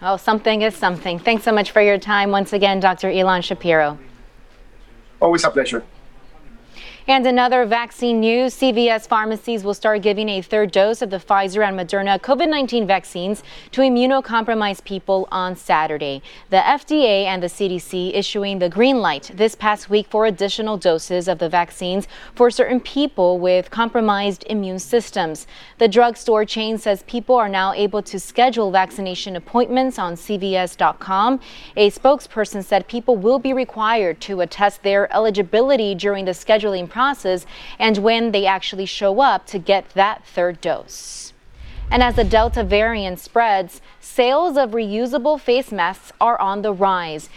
Oh, 0.01 0.17
something 0.17 0.63
is 0.63 0.75
something. 0.75 1.19
Thanks 1.19 1.43
so 1.43 1.51
much 1.51 1.69
for 1.69 1.83
your 1.83 1.99
time 1.99 2.31
once 2.31 2.51
again, 2.51 2.79
Dr. 2.79 3.09
Ilan 3.09 3.43
Shapiro. 3.43 3.99
Always 5.21 5.43
a 5.43 5.51
pleasure. 5.51 5.83
And 7.09 7.25
another 7.25 7.65
vaccine 7.65 8.19
news 8.19 8.53
CVS 8.53 9.07
pharmacies 9.07 9.63
will 9.63 9.73
start 9.73 10.03
giving 10.03 10.29
a 10.29 10.43
third 10.43 10.71
dose 10.71 11.01
of 11.01 11.09
the 11.09 11.17
Pfizer 11.17 11.67
and 11.67 11.75
Moderna 11.75 12.19
COVID 12.19 12.47
19 12.47 12.85
vaccines 12.85 13.41
to 13.71 13.81
immunocompromised 13.81 14.83
people 14.83 15.27
on 15.31 15.55
Saturday. 15.55 16.21
The 16.51 16.57
FDA 16.57 17.23
and 17.25 17.41
the 17.41 17.47
CDC 17.47 18.13
issuing 18.13 18.59
the 18.59 18.69
green 18.69 18.99
light 18.99 19.31
this 19.33 19.55
past 19.55 19.89
week 19.89 20.05
for 20.07 20.27
additional 20.27 20.77
doses 20.77 21.27
of 21.27 21.39
the 21.39 21.49
vaccines 21.49 22.07
for 22.35 22.51
certain 22.51 22.79
people 22.79 23.39
with 23.39 23.71
compromised 23.71 24.43
immune 24.47 24.77
systems. 24.77 25.47
The 25.79 25.87
drugstore 25.87 26.45
chain 26.45 26.77
says 26.77 27.01
people 27.07 27.33
are 27.37 27.49
now 27.49 27.73
able 27.73 28.03
to 28.03 28.19
schedule 28.19 28.69
vaccination 28.69 29.35
appointments 29.35 29.97
on 29.97 30.13
CVS.com. 30.13 31.39
A 31.75 31.89
spokesperson 31.89 32.63
said 32.63 32.87
people 32.87 33.15
will 33.15 33.39
be 33.39 33.51
required 33.51 34.21
to 34.21 34.41
attest 34.41 34.83
their 34.83 35.11
eligibility 35.11 35.95
during 35.95 36.25
the 36.25 36.33
scheduling 36.33 36.87
process 36.87 36.98
and 37.79 37.97
when 37.97 38.31
they 38.31 38.45
actually 38.45 38.85
show 38.85 39.21
up 39.21 39.45
to 39.47 39.59
get 39.59 39.89
that 39.91 40.25
third 40.25 40.61
dose. 40.61 41.33
And 41.91 42.03
as 42.03 42.15
the 42.15 42.23
Delta 42.23 42.63
variant 42.63 43.19
spreads, 43.19 43.81
sales 43.99 44.57
of 44.57 44.71
reusable 44.71 45.39
face 45.39 45.71
masks 45.71 46.11
are 46.21 46.39
on 46.39 46.61
the 46.61 46.73
rise. 46.73 47.29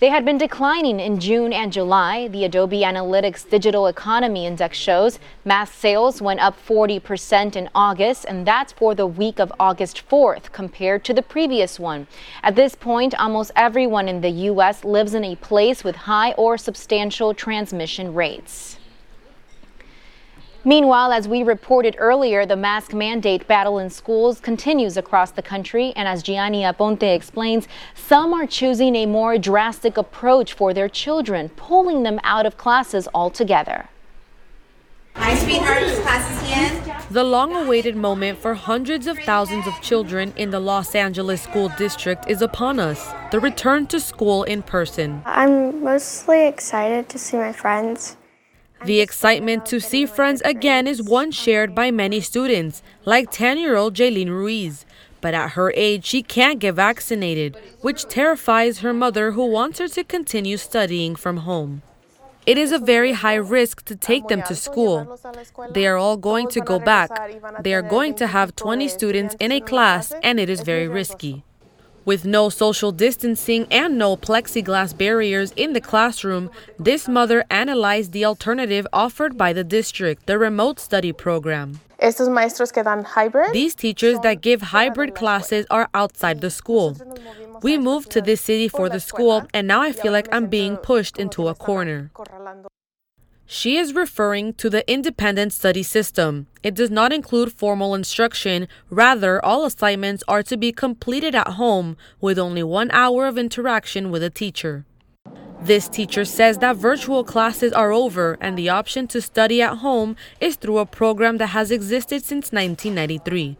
They 0.00 0.08
had 0.08 0.24
been 0.24 0.38
declining 0.38 0.98
in 0.98 1.20
June 1.20 1.52
and 1.52 1.70
July. 1.70 2.26
The 2.26 2.46
Adobe 2.46 2.80
Analytics 2.80 3.48
Digital 3.50 3.86
Economy 3.86 4.46
Index 4.46 4.78
shows 4.78 5.18
mask 5.44 5.74
sales 5.74 6.22
went 6.22 6.40
up 6.40 6.56
40% 6.66 7.54
in 7.54 7.68
August, 7.74 8.24
and 8.24 8.46
that's 8.46 8.72
for 8.72 8.94
the 8.94 9.06
week 9.06 9.38
of 9.38 9.52
August 9.60 10.08
4th 10.08 10.52
compared 10.52 11.04
to 11.04 11.12
the 11.12 11.20
previous 11.20 11.78
one. 11.78 12.06
At 12.42 12.56
this 12.56 12.74
point, 12.74 13.14
almost 13.20 13.52
everyone 13.54 14.08
in 14.08 14.22
the 14.22 14.30
U.S. 14.48 14.84
lives 14.84 15.12
in 15.12 15.22
a 15.22 15.36
place 15.36 15.84
with 15.84 15.96
high 15.96 16.32
or 16.32 16.56
substantial 16.56 17.34
transmission 17.34 18.14
rates. 18.14 18.79
Meanwhile, 20.64 21.12
as 21.12 21.26
we 21.26 21.42
reported 21.42 21.96
earlier, 21.98 22.44
the 22.44 22.56
mask 22.56 22.92
mandate 22.92 23.48
battle 23.48 23.78
in 23.78 23.88
schools 23.88 24.40
continues 24.40 24.98
across 24.98 25.30
the 25.30 25.40
country. 25.40 25.94
And 25.96 26.06
as 26.06 26.22
Gianni 26.22 26.62
Aponte 26.62 27.14
explains, 27.14 27.66
some 27.94 28.34
are 28.34 28.46
choosing 28.46 28.94
a 28.94 29.06
more 29.06 29.38
drastic 29.38 29.96
approach 29.96 30.52
for 30.52 30.74
their 30.74 30.88
children, 30.88 31.48
pulling 31.50 32.02
them 32.02 32.20
out 32.24 32.44
of 32.44 32.58
classes 32.58 33.08
altogether. 33.14 33.88
Hi, 35.14 35.34
sweetheart. 35.34 35.82
class 36.02 36.30
is. 36.42 37.10
The 37.10 37.24
long 37.24 37.56
awaited 37.56 37.96
moment 37.96 38.38
for 38.38 38.54
hundreds 38.54 39.06
of 39.06 39.18
thousands 39.18 39.66
of 39.66 39.80
children 39.80 40.32
in 40.36 40.50
the 40.50 40.60
Los 40.60 40.94
Angeles 40.94 41.42
School 41.42 41.70
District 41.76 42.28
is 42.28 42.42
upon 42.42 42.78
us 42.78 43.12
the 43.32 43.40
return 43.40 43.86
to 43.88 43.98
school 43.98 44.44
in 44.44 44.62
person. 44.62 45.22
I'm 45.24 45.82
mostly 45.82 46.46
excited 46.46 47.08
to 47.08 47.18
see 47.18 47.36
my 47.36 47.52
friends. 47.52 48.16
The 48.84 49.00
excitement 49.00 49.66
to 49.66 49.78
see 49.78 50.06
friends 50.06 50.40
again 50.42 50.86
is 50.86 51.02
one 51.02 51.32
shared 51.32 51.74
by 51.74 51.90
many 51.90 52.20
students, 52.22 52.82
like 53.04 53.30
10 53.30 53.58
year 53.58 53.76
old 53.76 53.94
Jaylene 53.94 54.30
Ruiz. 54.30 54.86
But 55.20 55.34
at 55.34 55.50
her 55.50 55.70
age, 55.76 56.06
she 56.06 56.22
can't 56.22 56.58
get 56.58 56.76
vaccinated, 56.76 57.58
which 57.82 58.08
terrifies 58.08 58.78
her 58.78 58.94
mother, 58.94 59.32
who 59.32 59.44
wants 59.44 59.80
her 59.80 59.88
to 59.88 60.02
continue 60.02 60.56
studying 60.56 61.14
from 61.14 61.38
home. 61.38 61.82
It 62.46 62.56
is 62.56 62.72
a 62.72 62.78
very 62.78 63.12
high 63.12 63.34
risk 63.34 63.84
to 63.84 63.94
take 63.94 64.28
them 64.28 64.42
to 64.44 64.54
school. 64.54 65.20
They 65.72 65.86
are 65.86 65.98
all 65.98 66.16
going 66.16 66.48
to 66.48 66.60
go 66.62 66.78
back. 66.78 67.10
They 67.62 67.74
are 67.74 67.82
going 67.82 68.14
to 68.14 68.26
have 68.28 68.56
20 68.56 68.88
students 68.88 69.36
in 69.38 69.52
a 69.52 69.60
class, 69.60 70.14
and 70.22 70.40
it 70.40 70.48
is 70.48 70.62
very 70.62 70.88
risky. 70.88 71.44
With 72.04 72.24
no 72.24 72.48
social 72.48 72.92
distancing 72.92 73.66
and 73.70 73.98
no 73.98 74.16
plexiglass 74.16 74.96
barriers 74.96 75.52
in 75.54 75.74
the 75.74 75.80
classroom, 75.80 76.50
this 76.78 77.06
mother 77.06 77.44
analyzed 77.50 78.12
the 78.12 78.24
alternative 78.24 78.86
offered 78.92 79.36
by 79.36 79.52
the 79.52 79.64
district, 79.64 80.26
the 80.26 80.38
remote 80.38 80.80
study 80.80 81.12
program. 81.12 81.80
These 82.00 83.74
teachers 83.74 84.18
that 84.20 84.40
give 84.40 84.62
hybrid 84.62 85.14
classes 85.14 85.66
are 85.70 85.90
outside 85.92 86.40
the 86.40 86.50
school. 86.50 86.96
We 87.62 87.76
moved 87.76 88.10
to 88.12 88.22
this 88.22 88.40
city 88.40 88.68
for 88.68 88.88
the 88.88 89.00
school, 89.00 89.46
and 89.52 89.68
now 89.68 89.82
I 89.82 89.92
feel 89.92 90.12
like 90.12 90.28
I'm 90.32 90.46
being 90.46 90.78
pushed 90.78 91.18
into 91.18 91.48
a 91.48 91.54
corner. 91.54 92.10
She 93.52 93.78
is 93.78 93.94
referring 93.94 94.54
to 94.54 94.70
the 94.70 94.88
independent 94.88 95.52
study 95.52 95.82
system. 95.82 96.46
It 96.62 96.72
does 96.72 96.88
not 96.88 97.12
include 97.12 97.52
formal 97.52 97.96
instruction. 97.96 98.68
Rather, 98.90 99.44
all 99.44 99.64
assignments 99.64 100.22
are 100.28 100.44
to 100.44 100.56
be 100.56 100.70
completed 100.70 101.34
at 101.34 101.54
home 101.54 101.96
with 102.20 102.38
only 102.38 102.62
one 102.62 102.92
hour 102.92 103.26
of 103.26 103.36
interaction 103.36 104.12
with 104.12 104.22
a 104.22 104.30
teacher. 104.30 104.86
This 105.62 105.88
teacher 105.88 106.24
says 106.24 106.58
that 106.58 106.76
virtual 106.76 107.22
classes 107.22 107.72
are 107.72 107.92
over 107.92 108.38
and 108.40 108.56
the 108.56 108.70
option 108.70 109.06
to 109.08 109.20
study 109.20 109.60
at 109.60 109.78
home 109.78 110.16
is 110.40 110.56
through 110.56 110.78
a 110.78 110.86
program 110.86 111.36
that 111.36 111.48
has 111.48 111.70
existed 111.70 112.24
since 112.24 112.50
1993. 112.50 113.58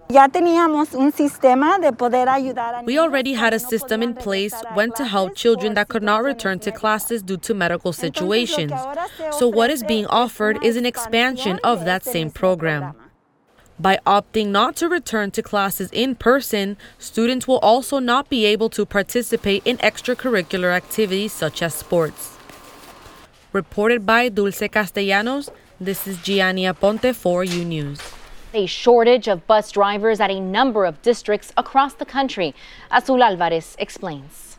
We 2.84 2.98
already 2.98 3.34
had 3.34 3.52
a 3.52 3.58
system 3.58 4.02
in 4.02 4.14
place 4.14 4.54
when 4.72 4.92
to 4.92 5.04
help 5.04 5.34
children 5.36 5.74
that 5.74 5.88
could 5.88 6.02
not 6.02 6.22
return 6.22 6.58
to 6.60 6.72
classes 6.72 7.22
due 7.22 7.36
to 7.36 7.52
medical 7.52 7.92
situations. 7.92 8.72
So, 9.32 9.46
what 9.48 9.70
is 9.70 9.82
being 9.84 10.06
offered 10.06 10.64
is 10.64 10.76
an 10.76 10.86
expansion 10.86 11.60
of 11.62 11.84
that 11.84 12.02
same 12.04 12.30
program. 12.30 12.94
By 13.80 13.98
opting 14.06 14.48
not 14.48 14.76
to 14.76 14.90
return 14.90 15.30
to 15.30 15.42
classes 15.42 15.88
in 15.90 16.14
person, 16.14 16.76
students 16.98 17.48
will 17.48 17.60
also 17.60 17.98
not 17.98 18.28
be 18.28 18.44
able 18.44 18.68
to 18.68 18.84
participate 18.84 19.62
in 19.64 19.78
extracurricular 19.78 20.70
activities 20.70 21.32
such 21.32 21.62
as 21.62 21.72
sports. 21.72 22.36
Reported 23.54 24.04
by 24.04 24.28
Dulce 24.28 24.68
Castellanos, 24.70 25.48
this 25.80 26.06
is 26.06 26.18
Gianni 26.18 26.64
Aponte 26.64 27.14
for 27.14 27.42
U 27.42 27.64
News. 27.64 28.02
A 28.52 28.66
shortage 28.66 29.28
of 29.28 29.46
bus 29.46 29.72
drivers 29.72 30.20
at 30.20 30.30
a 30.30 30.40
number 30.40 30.84
of 30.84 31.00
districts 31.00 31.50
across 31.56 31.94
the 31.94 32.04
country. 32.04 32.54
Azul 32.90 33.22
Alvarez 33.22 33.76
explains. 33.78 34.49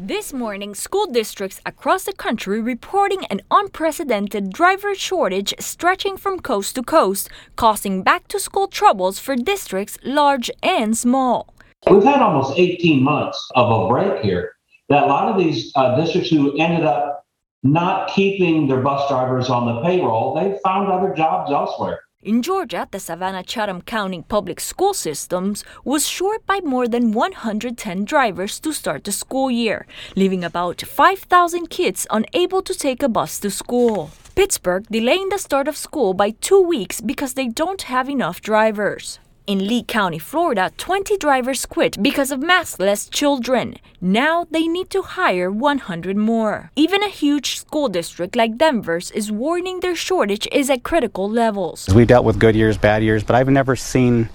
This 0.00 0.32
morning, 0.32 0.76
school 0.76 1.06
districts 1.08 1.60
across 1.66 2.04
the 2.04 2.12
country 2.12 2.60
reporting 2.60 3.24
an 3.24 3.40
unprecedented 3.50 4.52
driver 4.52 4.94
shortage 4.94 5.52
stretching 5.58 6.16
from 6.16 6.38
coast 6.38 6.76
to 6.76 6.84
coast, 6.84 7.28
causing 7.56 8.04
back 8.04 8.28
to 8.28 8.38
school 8.38 8.68
troubles 8.68 9.18
for 9.18 9.34
districts 9.34 9.98
large 10.04 10.52
and 10.62 10.96
small. 10.96 11.52
We've 11.90 12.04
had 12.04 12.22
almost 12.22 12.56
18 12.56 13.02
months 13.02 13.44
of 13.56 13.72
a 13.72 13.88
break 13.88 14.22
here 14.22 14.52
that 14.88 15.02
a 15.02 15.06
lot 15.06 15.32
of 15.32 15.36
these 15.36 15.72
uh, 15.74 15.96
districts 15.96 16.30
who 16.30 16.56
ended 16.58 16.84
up 16.84 17.26
not 17.64 18.08
keeping 18.14 18.68
their 18.68 18.82
bus 18.82 19.08
drivers 19.08 19.50
on 19.50 19.66
the 19.66 19.82
payroll, 19.82 20.32
they 20.32 20.60
found 20.62 20.92
other 20.92 21.12
jobs 21.12 21.50
elsewhere. 21.50 22.02
In 22.20 22.42
Georgia, 22.42 22.88
the 22.90 22.98
Savannah 22.98 23.44
Chatham 23.44 23.80
County 23.80 24.24
public 24.26 24.58
school 24.58 24.92
systems 24.92 25.62
was 25.84 26.08
short 26.08 26.44
by 26.46 26.58
more 26.64 26.88
than 26.88 27.12
110 27.12 28.04
drivers 28.04 28.58
to 28.58 28.72
start 28.72 29.04
the 29.04 29.12
school 29.12 29.48
year, 29.48 29.86
leaving 30.16 30.42
about 30.42 30.82
5,000 30.82 31.70
kids 31.70 32.08
unable 32.10 32.60
to 32.62 32.74
take 32.74 33.04
a 33.04 33.08
bus 33.08 33.38
to 33.38 33.52
school. 33.52 34.10
Pittsburgh 34.34 34.84
delaying 34.90 35.28
the 35.28 35.38
start 35.38 35.68
of 35.68 35.76
school 35.76 36.12
by 36.12 36.30
two 36.30 36.60
weeks 36.60 37.00
because 37.00 37.34
they 37.34 37.46
don't 37.46 37.82
have 37.82 38.10
enough 38.10 38.40
drivers. 38.40 39.20
In 39.48 39.66
Lee 39.66 39.82
County, 39.82 40.18
Florida, 40.18 40.70
20 40.76 41.16
drivers 41.16 41.64
quit 41.64 42.02
because 42.02 42.30
of 42.30 42.40
maskless 42.40 43.10
children. 43.10 43.76
Now 43.98 44.46
they 44.50 44.68
need 44.68 44.90
to 44.90 45.00
hire 45.00 45.50
100 45.50 46.18
more. 46.18 46.70
Even 46.76 47.02
a 47.02 47.08
huge 47.08 47.58
school 47.58 47.88
district 47.88 48.36
like 48.36 48.58
Denver's 48.58 49.10
is 49.12 49.32
warning 49.32 49.80
their 49.80 49.96
shortage 49.96 50.46
is 50.52 50.68
at 50.68 50.82
critical 50.82 51.30
levels. 51.30 51.88
We've 51.94 52.06
dealt 52.06 52.26
with 52.26 52.38
good 52.38 52.54
years, 52.54 52.76
bad 52.76 53.02
years, 53.02 53.24
but 53.24 53.36
I've 53.36 53.48
never 53.48 53.74
seen 53.74 54.28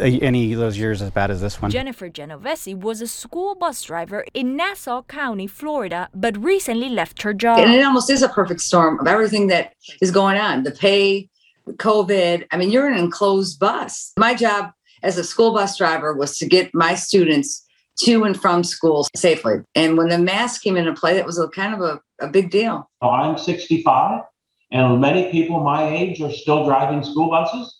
any 0.00 0.52
of 0.52 0.60
those 0.60 0.78
years 0.78 1.02
as 1.02 1.10
bad 1.10 1.32
as 1.32 1.40
this 1.40 1.60
one. 1.60 1.72
Jennifer 1.72 2.08
Genovese 2.08 2.72
was 2.76 3.00
a 3.00 3.08
school 3.08 3.56
bus 3.56 3.82
driver 3.82 4.24
in 4.32 4.54
Nassau 4.54 5.02
County, 5.02 5.48
Florida, 5.48 6.08
but 6.14 6.40
recently 6.40 6.88
left 6.88 7.22
her 7.22 7.34
job. 7.34 7.58
And 7.58 7.74
it 7.74 7.82
almost 7.82 8.10
is 8.10 8.22
a 8.22 8.28
perfect 8.28 8.60
storm 8.60 9.00
of 9.00 9.08
everything 9.08 9.48
that 9.48 9.74
is 10.00 10.12
going 10.12 10.36
on 10.38 10.62
the 10.62 10.70
pay, 10.70 11.30
COVID. 11.68 12.46
I 12.50 12.56
mean, 12.56 12.70
you're 12.70 12.88
an 12.88 12.98
enclosed 12.98 13.58
bus. 13.58 14.12
My 14.18 14.34
job 14.34 14.70
as 15.02 15.18
a 15.18 15.24
school 15.24 15.52
bus 15.52 15.76
driver 15.76 16.14
was 16.14 16.38
to 16.38 16.46
get 16.46 16.74
my 16.74 16.94
students 16.94 17.64
to 18.00 18.24
and 18.24 18.38
from 18.38 18.62
school 18.62 19.06
safely. 19.14 19.56
And 19.74 19.96
when 19.96 20.08
the 20.08 20.18
mask 20.18 20.62
came 20.62 20.76
into 20.76 20.92
play, 20.92 21.14
that 21.14 21.26
was 21.26 21.38
a 21.38 21.48
kind 21.48 21.74
of 21.74 21.80
a, 21.80 22.00
a 22.20 22.28
big 22.28 22.50
deal. 22.50 22.90
I'm 23.00 23.38
65, 23.38 24.22
and 24.70 25.00
many 25.00 25.30
people 25.30 25.60
my 25.60 25.88
age 25.88 26.20
are 26.20 26.32
still 26.32 26.64
driving 26.64 27.02
school 27.02 27.30
buses. 27.30 27.75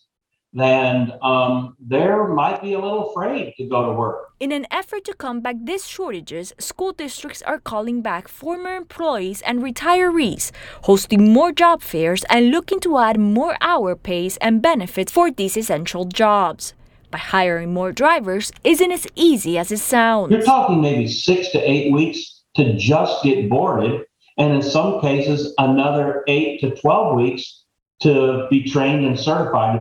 And 0.58 1.12
um, 1.22 1.76
there 1.78 2.28
might 2.28 2.62
be 2.62 2.72
a 2.72 2.78
little 2.78 3.10
afraid 3.10 3.54
to 3.58 3.68
go 3.68 3.86
to 3.86 3.92
work. 3.92 4.32
In 4.40 4.52
an 4.52 4.66
effort 4.70 5.04
to 5.04 5.14
combat 5.14 5.66
these 5.66 5.86
shortages, 5.86 6.54
school 6.58 6.92
districts 6.92 7.42
are 7.42 7.58
calling 7.58 8.00
back 8.00 8.28
former 8.28 8.74
employees 8.74 9.42
and 9.42 9.62
retirees, 9.62 10.50
hosting 10.82 11.32
more 11.32 11.52
job 11.52 11.82
fairs, 11.82 12.24
and 12.30 12.50
looking 12.50 12.80
to 12.80 12.98
add 12.98 13.18
more 13.18 13.56
hour 13.60 13.94
pays 13.96 14.36
and 14.38 14.62
benefits 14.62 15.12
for 15.12 15.30
these 15.30 15.56
essential 15.56 16.06
jobs. 16.06 16.72
But 17.10 17.20
hiring 17.20 17.72
more 17.72 17.92
drivers 17.92 18.50
isn't 18.64 18.92
as 18.92 19.06
easy 19.14 19.58
as 19.58 19.70
it 19.70 19.78
sounds. 19.78 20.32
You're 20.32 20.42
talking 20.42 20.80
maybe 20.80 21.06
six 21.06 21.50
to 21.50 21.58
eight 21.58 21.92
weeks 21.92 22.44
to 22.56 22.76
just 22.76 23.22
get 23.22 23.48
boarded, 23.50 24.06
and 24.38 24.54
in 24.54 24.62
some 24.62 25.00
cases, 25.00 25.54
another 25.58 26.24
eight 26.28 26.60
to 26.60 26.74
12 26.74 27.16
weeks 27.16 27.64
to 28.02 28.46
be 28.50 28.64
trained 28.64 29.04
and 29.04 29.18
certified. 29.18 29.80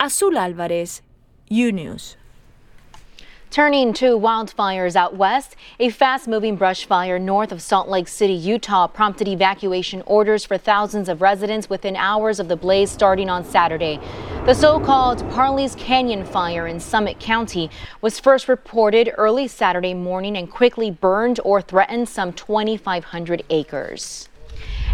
Azul 0.00 0.36
Alvarez, 0.36 1.02
U 1.48 1.70
News. 1.70 2.16
Turning 3.50 3.92
to 3.92 4.18
wildfires 4.18 4.96
out 4.96 5.14
west, 5.14 5.54
a 5.78 5.88
fast 5.88 6.26
moving 6.26 6.56
brush 6.56 6.84
fire 6.84 7.20
north 7.20 7.52
of 7.52 7.62
Salt 7.62 7.88
Lake 7.88 8.08
City, 8.08 8.32
Utah 8.32 8.88
prompted 8.88 9.28
evacuation 9.28 10.02
orders 10.04 10.44
for 10.44 10.58
thousands 10.58 11.08
of 11.08 11.22
residents 11.22 11.70
within 11.70 11.94
hours 11.94 12.40
of 12.40 12.48
the 12.48 12.56
blaze 12.56 12.90
starting 12.90 13.30
on 13.30 13.44
Saturday. 13.44 14.00
The 14.46 14.54
so 14.54 14.80
called 14.80 15.20
Parley's 15.30 15.76
Canyon 15.76 16.24
fire 16.24 16.66
in 16.66 16.80
Summit 16.80 17.20
County 17.20 17.70
was 18.00 18.18
first 18.18 18.48
reported 18.48 19.14
early 19.16 19.46
Saturday 19.46 19.94
morning 19.94 20.36
and 20.36 20.50
quickly 20.50 20.90
burned 20.90 21.38
or 21.44 21.62
threatened 21.62 22.08
some 22.08 22.32
2,500 22.32 23.44
acres. 23.48 24.28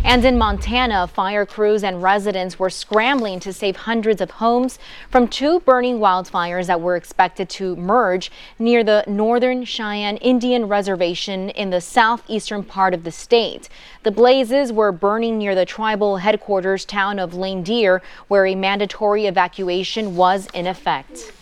And 0.03 0.25
in 0.25 0.39
Montana, 0.39 1.07
fire 1.07 1.45
crews 1.45 1.85
and 1.85 2.03
residents 2.03 2.59
were 2.59 2.71
scrambling 2.71 3.39
to 3.41 3.53
save 3.53 3.77
hundreds 3.77 4.21
of 4.21 4.31
homes 4.33 4.79
from 5.11 5.29
two 5.29 5.61
burning 5.61 5.99
wildfires 5.99 6.67
that 6.67 6.81
were 6.81 6.97
expected 6.97 7.49
to 7.51 7.77
merge 7.77 8.33
near 8.59 8.83
the 8.83 9.05
Northern 9.07 9.65
Cheyenne 9.65 10.17
Indian 10.17 10.67
Reservation 10.69 11.51
in 11.51 11.71
the 11.71 11.81
southeastern 11.81 12.65
part 12.65 12.95
of 12.95 13.05
the 13.05 13.13
state. 13.13 13.69
The 14.03 14.11
blazes 14.11 14.73
were 14.73 14.91
burning 14.91 15.39
near 15.39 15.55
the 15.55 15.67
tribal 15.67 16.17
headquarters 16.17 16.85
town 16.85 17.19
of 17.19 17.35
Lame 17.35 17.63
Deer, 17.63 18.03
where 18.27 18.47
a 18.47 18.55
mandatory 18.55 19.27
evacuation 19.27 20.17
was 20.17 20.49
in 20.55 20.67
effect. 20.67 21.33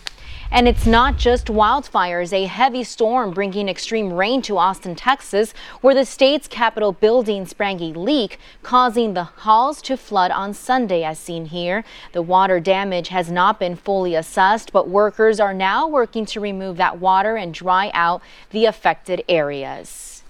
And 0.51 0.67
it's 0.67 0.87
not 0.87 1.17
just 1.17 1.45
wildfires, 1.45 2.33
a 2.33 2.45
heavy 2.45 2.83
storm 2.83 3.31
bringing 3.31 3.69
extreme 3.69 4.11
rain 4.11 4.41
to 4.43 4.57
Austin, 4.57 4.95
Texas, 4.95 5.53
where 5.81 5.93
the 5.93 6.05
state's 6.05 6.47
Capitol 6.47 6.91
building 6.91 7.45
sprang 7.45 7.79
a 7.81 7.93
leak, 7.93 8.39
causing 8.63 9.13
the 9.13 9.25
halls 9.25 9.79
to 9.83 9.95
flood 9.95 10.31
on 10.31 10.55
Sunday, 10.55 11.03
as 11.03 11.19
seen 11.19 11.45
here. 11.45 11.83
The 12.13 12.23
water 12.23 12.59
damage 12.59 13.09
has 13.09 13.29
not 13.29 13.59
been 13.59 13.75
fully 13.75 14.15
assessed, 14.15 14.73
but 14.73 14.89
workers 14.89 15.39
are 15.39 15.53
now 15.53 15.87
working 15.87 16.25
to 16.27 16.39
remove 16.39 16.77
that 16.77 16.99
water 16.99 17.35
and 17.35 17.53
dry 17.53 17.91
out 17.93 18.23
the 18.49 18.65
affected 18.65 19.23
areas. 19.29 20.23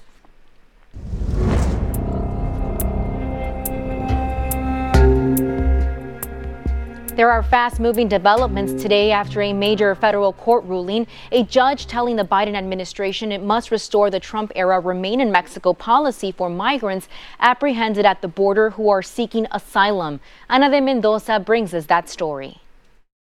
There 7.19 7.29
are 7.29 7.43
fast 7.43 7.81
moving 7.81 8.07
developments 8.07 8.81
today 8.81 9.11
after 9.11 9.41
a 9.41 9.51
major 9.51 9.93
federal 9.93 10.31
court 10.31 10.63
ruling. 10.63 11.05
A 11.33 11.43
judge 11.43 11.85
telling 11.85 12.15
the 12.15 12.23
Biden 12.23 12.55
administration 12.55 13.33
it 13.33 13.43
must 13.43 13.71
restore 13.71 14.09
the 14.09 14.21
Trump 14.21 14.53
era 14.55 14.79
remain 14.79 15.19
in 15.19 15.29
Mexico 15.29 15.73
policy 15.73 16.31
for 16.31 16.49
migrants 16.49 17.09
apprehended 17.41 18.05
at 18.05 18.21
the 18.21 18.29
border 18.29 18.69
who 18.69 18.87
are 18.87 19.01
seeking 19.01 19.47
asylum. 19.51 20.21
Ana 20.49 20.69
de 20.69 20.79
Mendoza 20.79 21.41
brings 21.41 21.73
us 21.73 21.87
that 21.87 22.07
story. 22.07 22.61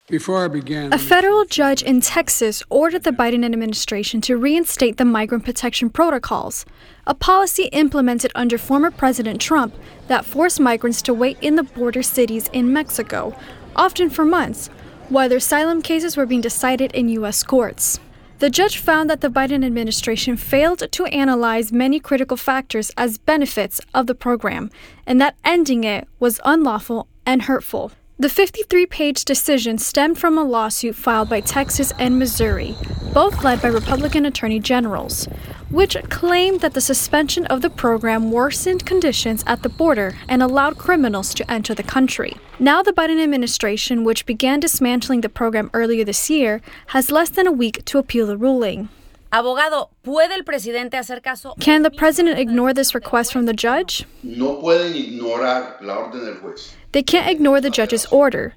Before 0.08 0.44
I 0.44 0.48
begin, 0.48 0.92
a 0.92 0.98
federal 0.98 1.44
judge 1.44 1.80
in 1.80 2.00
Texas 2.00 2.64
ordered 2.68 3.04
the 3.04 3.12
Biden 3.12 3.44
administration 3.44 4.20
to 4.22 4.36
reinstate 4.36 4.96
the 4.96 5.04
migrant 5.04 5.44
protection 5.44 5.88
protocols, 5.88 6.66
a 7.06 7.14
policy 7.14 7.66
implemented 7.66 8.32
under 8.34 8.58
former 8.58 8.90
President 8.90 9.40
Trump 9.40 9.72
that 10.08 10.24
forced 10.24 10.58
migrants 10.58 11.00
to 11.02 11.14
wait 11.14 11.38
in 11.40 11.54
the 11.54 11.62
border 11.62 12.02
cities 12.02 12.50
in 12.52 12.72
Mexico 12.72 13.34
often 13.76 14.10
for 14.10 14.24
months, 14.24 14.68
while 15.08 15.28
their 15.28 15.38
asylum 15.38 15.82
cases 15.82 16.16
were 16.16 16.26
being 16.26 16.40
decided 16.40 16.92
in 16.92 17.08
U.S. 17.08 17.42
courts. 17.42 18.00
The 18.38 18.50
judge 18.50 18.78
found 18.78 19.08
that 19.08 19.20
the 19.20 19.30
Biden 19.30 19.64
administration 19.64 20.36
failed 20.36 20.90
to 20.90 21.04
analyze 21.06 21.72
many 21.72 22.00
critical 22.00 22.36
factors 22.36 22.90
as 22.96 23.16
benefits 23.16 23.80
of 23.94 24.06
the 24.06 24.14
program, 24.14 24.70
and 25.06 25.20
that 25.20 25.36
ending 25.44 25.84
it 25.84 26.08
was 26.18 26.40
unlawful 26.44 27.06
and 27.24 27.42
hurtful. 27.42 27.92
The 28.16 28.28
53 28.28 28.86
page 28.86 29.24
decision 29.24 29.76
stemmed 29.76 30.18
from 30.18 30.38
a 30.38 30.44
lawsuit 30.44 30.94
filed 30.94 31.28
by 31.28 31.40
Texas 31.40 31.92
and 31.98 32.16
Missouri, 32.16 32.76
both 33.12 33.42
led 33.42 33.60
by 33.60 33.66
Republican 33.66 34.24
attorney 34.24 34.60
generals, 34.60 35.24
which 35.68 35.96
claimed 36.10 36.60
that 36.60 36.74
the 36.74 36.80
suspension 36.80 37.44
of 37.46 37.60
the 37.60 37.70
program 37.70 38.30
worsened 38.30 38.86
conditions 38.86 39.42
at 39.48 39.64
the 39.64 39.68
border 39.68 40.16
and 40.28 40.44
allowed 40.44 40.78
criminals 40.78 41.34
to 41.34 41.50
enter 41.50 41.74
the 41.74 41.82
country. 41.82 42.36
Now, 42.60 42.84
the 42.84 42.92
Biden 42.92 43.20
administration, 43.20 44.04
which 44.04 44.26
began 44.26 44.60
dismantling 44.60 45.22
the 45.22 45.28
program 45.28 45.68
earlier 45.74 46.04
this 46.04 46.30
year, 46.30 46.60
has 46.88 47.10
less 47.10 47.30
than 47.30 47.48
a 47.48 47.52
week 47.52 47.84
to 47.86 47.98
appeal 47.98 48.28
the 48.28 48.36
ruling. 48.36 48.90
Abogado, 49.34 49.90
¿puede 50.02 50.36
el 50.36 50.44
presidente 50.44 50.96
hacer 50.96 51.20
caso? 51.20 51.56
Can 51.58 51.82
the 51.82 51.90
president 51.90 52.38
ignore 52.38 52.72
this 52.72 52.94
request 52.94 53.32
from 53.32 53.46
the 53.46 53.52
judge? 53.52 54.06
No 54.22 54.60
pueden 54.60 54.94
ignorar 54.94 55.78
la 55.80 55.96
orden 55.96 56.24
del 56.24 56.36
juez. 56.36 56.76
They 56.92 57.02
can't 57.02 57.28
ignore 57.28 57.60
the 57.60 57.68
judge's 57.68 58.06
order. 58.12 58.54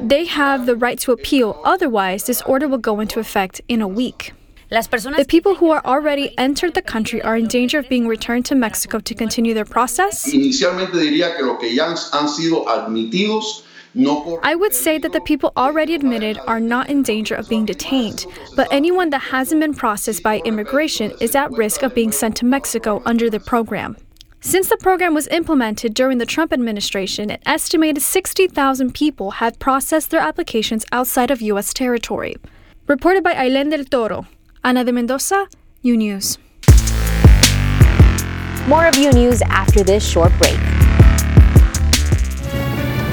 They 0.00 0.26
have 0.26 0.66
the 0.66 0.76
right 0.76 1.00
to 1.00 1.10
appeal, 1.10 1.60
otherwise, 1.64 2.26
this 2.26 2.42
order 2.42 2.68
will 2.68 2.78
go 2.78 3.00
into 3.00 3.18
effect 3.18 3.60
in 3.66 3.82
a 3.82 3.88
week. 3.88 4.32
The 4.70 5.26
people 5.26 5.56
who 5.56 5.70
are 5.70 5.84
already 5.84 6.32
entered 6.38 6.74
the 6.74 6.82
country 6.82 7.20
are 7.22 7.36
in 7.36 7.48
danger 7.48 7.80
of 7.80 7.88
being 7.88 8.06
returned 8.06 8.46
to 8.46 8.54
Mexico 8.54 9.00
to 9.00 9.14
continue 9.16 9.52
their 9.52 9.64
process. 9.64 10.32
I 14.42 14.54
would 14.54 14.74
say 14.74 14.98
that 14.98 15.12
the 15.12 15.20
people 15.20 15.52
already 15.56 15.94
admitted 15.94 16.38
are 16.46 16.60
not 16.60 16.88
in 16.88 17.02
danger 17.02 17.34
of 17.34 17.48
being 17.48 17.64
detained, 17.64 18.24
but 18.54 18.68
anyone 18.70 19.10
that 19.10 19.18
hasn't 19.18 19.60
been 19.60 19.74
processed 19.74 20.22
by 20.22 20.38
immigration 20.44 21.12
is 21.20 21.34
at 21.34 21.50
risk 21.52 21.82
of 21.82 21.94
being 21.94 22.12
sent 22.12 22.36
to 22.36 22.44
Mexico 22.44 23.02
under 23.04 23.28
the 23.28 23.40
program. 23.40 23.96
Since 24.42 24.68
the 24.68 24.78
program 24.78 25.12
was 25.12 25.26
implemented 25.28 25.92
during 25.92 26.18
the 26.18 26.24
Trump 26.24 26.52
administration, 26.52 27.30
an 27.30 27.40
estimated 27.44 28.02
60,000 28.02 28.94
people 28.94 29.32
have 29.32 29.58
processed 29.58 30.10
their 30.10 30.20
applications 30.20 30.86
outside 30.92 31.30
of 31.30 31.42
U.S. 31.42 31.74
territory. 31.74 32.36
Reported 32.86 33.22
by 33.22 33.34
Aileen 33.34 33.68
del 33.68 33.84
Toro, 33.84 34.26
Ana 34.64 34.84
de 34.84 34.92
Mendoza, 34.92 35.46
U 35.82 35.96
News. 35.96 36.38
More 38.66 38.86
of 38.86 38.96
U 38.96 39.12
News 39.12 39.42
after 39.42 39.82
this 39.82 40.08
short 40.08 40.32
break. 40.38 40.79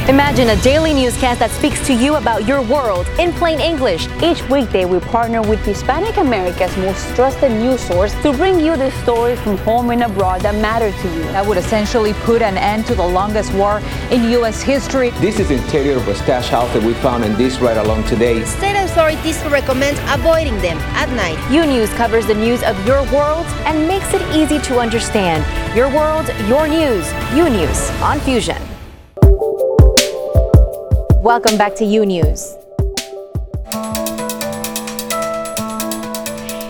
Imagine 0.08 0.48
a 0.52 0.62
daily 0.62 0.94
newscast 0.94 1.42
that 1.42 1.52
speaks 1.52 1.86
to 1.86 1.94
you 1.94 2.16
about 2.16 2.48
your 2.48 2.62
world 2.62 3.06
in 3.20 3.34
plain 3.34 3.60
English. 3.60 4.08
Each 4.24 4.42
weekday, 4.48 4.86
we 4.86 5.02
partner 5.02 5.42
with 5.42 5.60
Hispanic 5.66 6.16
America's 6.16 6.76
most 6.78 7.14
trusted 7.14 7.52
news 7.52 7.82
source 7.82 8.14
to 8.22 8.32
bring 8.32 8.58
you 8.58 8.78
the 8.78 8.90
stories 9.04 9.38
from 9.42 9.58
home 9.58 9.90
and 9.90 10.04
abroad 10.04 10.44
that 10.44 10.56
matter 10.62 10.94
to 10.94 11.08
you. 11.14 11.24
That 11.34 11.46
would 11.46 11.58
essentially 11.58 12.14
put 12.24 12.42
an 12.42 12.58
end 12.58 12.86
to 12.86 12.96
the 12.96 13.06
longest 13.06 13.54
war 13.54 13.82
in 14.10 14.32
U.S. 14.32 14.62
history. 14.62 15.10
This 15.20 15.42
is 15.42 15.50
the 15.50 15.56
interior 15.56 15.98
of 15.98 16.08
a 16.08 16.16
stash 16.16 16.48
house 16.48 16.72
that 16.72 16.84
we 16.84 16.94
found 16.94 17.26
in 17.26 17.36
this 17.36 17.60
right 17.60 17.76
along 17.76 18.06
today. 18.06 18.46
State 18.46 18.82
authorities 18.82 19.44
recommend 19.48 19.98
avoiding 20.08 20.56
them 20.62 20.78
at 20.96 21.10
night. 21.18 21.38
U 21.52 21.66
News 21.66 21.90
covers 21.96 22.26
the 22.26 22.36
news 22.36 22.64
of 22.64 22.76
your 22.88 23.04
world 23.12 23.46
and 23.68 23.86
makes 23.90 24.14
it 24.14 24.22
easy 24.34 24.60
to 24.70 24.80
understand. 24.80 25.44
Your 25.76 25.94
world, 25.94 26.30
your 26.48 26.66
news. 26.66 27.12
U 27.36 27.50
News 27.50 27.92
on 28.00 28.22
Fusion. 28.22 28.67
Welcome 31.28 31.58
back 31.58 31.76
to 31.76 31.84
U 31.84 32.06
News. 32.06 32.57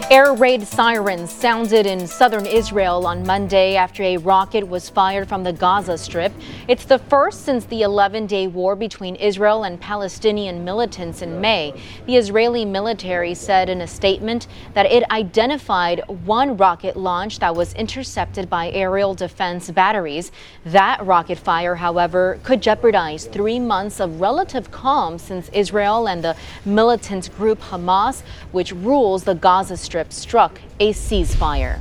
Air 0.10 0.32
raid 0.32 0.66
sirens 0.66 1.30
sounded 1.30 1.86
in 1.86 2.08
southern 2.08 2.46
Israel 2.46 3.06
on 3.06 3.28
Monday 3.28 3.76
after 3.76 4.04
a 4.04 4.16
rocket 4.16 4.66
was 4.66 4.88
fired 4.88 5.28
from 5.28 5.44
the 5.44 5.52
Gaza 5.52 5.98
Strip. 5.98 6.32
It's 6.70 6.86
the 6.86 6.98
first 6.98 7.44
since 7.44 7.66
the 7.66 7.82
11 7.82 8.26
day 8.26 8.48
war 8.48 8.78
between 8.78 9.18
Israel 9.18 9.66
and 9.66 9.82
Palestinian 9.82 10.64
militants 10.64 11.22
in 11.22 11.42
May. 11.42 11.74
The 12.06 12.16
Israeli 12.16 12.64
military 12.64 13.34
said 13.34 13.68
in 13.68 13.82
a 13.82 13.88
statement 13.88 14.48
that 14.76 14.86
it 14.86 15.04
identified 15.12 16.02
one 16.08 16.56
rocket 16.56 16.96
launch 16.96 17.40
that 17.40 17.54
was 17.54 17.74
intercepted 17.74 18.50
by 18.50 18.72
aerial 18.72 19.14
defense 19.14 19.70
batteries. 19.72 20.32
That 20.64 21.06
rocket 21.06 21.38
fire, 21.38 21.76
however, 21.76 22.40
could 22.44 22.62
jeopardize 22.62 23.26
three 23.26 23.60
months 23.60 24.00
of 24.00 24.22
relative 24.22 24.72
calm 24.72 25.18
since 25.18 25.50
Israel 25.50 26.08
and 26.08 26.24
the 26.24 26.38
militant 26.64 27.36
group 27.36 27.60
Hamas, 27.60 28.22
which 28.54 28.72
rules 28.72 29.26
the 29.26 29.36
Gaza 29.36 29.76
Strip, 29.76 29.97
Struck 30.10 30.60
a 30.80 30.94
ceasefire. 30.94 31.80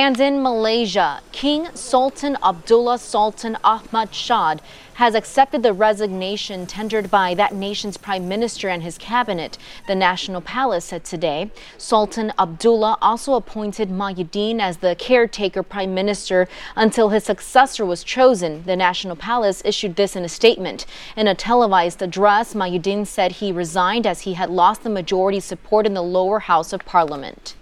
And 0.00 0.20
in 0.20 0.44
Malaysia, 0.44 1.22
King 1.32 1.66
Sultan 1.74 2.38
Abdullah 2.40 3.00
Sultan 3.00 3.56
Ahmad 3.64 4.14
Shah 4.14 4.54
has 4.94 5.16
accepted 5.16 5.64
the 5.64 5.72
resignation 5.72 6.66
tendered 6.66 7.10
by 7.10 7.34
that 7.34 7.52
nation's 7.52 7.96
prime 7.96 8.28
minister 8.28 8.68
and 8.68 8.84
his 8.84 8.96
cabinet, 8.96 9.58
the 9.88 9.96
National 9.96 10.40
Palace 10.40 10.84
said 10.84 11.02
today. 11.02 11.50
Sultan 11.78 12.32
Abdullah 12.38 12.96
also 13.02 13.34
appointed 13.34 13.90
Muhyiddin 13.90 14.60
as 14.60 14.76
the 14.76 14.94
caretaker 14.94 15.64
prime 15.64 15.94
minister 15.94 16.46
until 16.76 17.08
his 17.08 17.24
successor 17.24 17.84
was 17.84 18.04
chosen. 18.04 18.62
The 18.66 18.76
National 18.76 19.16
Palace 19.16 19.62
issued 19.64 19.96
this 19.96 20.14
in 20.14 20.24
a 20.24 20.28
statement. 20.28 20.86
In 21.16 21.26
a 21.26 21.34
televised 21.34 22.02
address, 22.02 22.54
Muhyiddin 22.54 23.04
said 23.04 23.32
he 23.32 23.50
resigned 23.50 24.06
as 24.06 24.20
he 24.20 24.34
had 24.34 24.48
lost 24.48 24.84
the 24.84 24.90
majority 24.90 25.40
support 25.40 25.86
in 25.86 25.94
the 25.94 26.02
lower 26.02 26.38
house 26.38 26.72
of 26.72 26.84
parliament. 26.84 27.56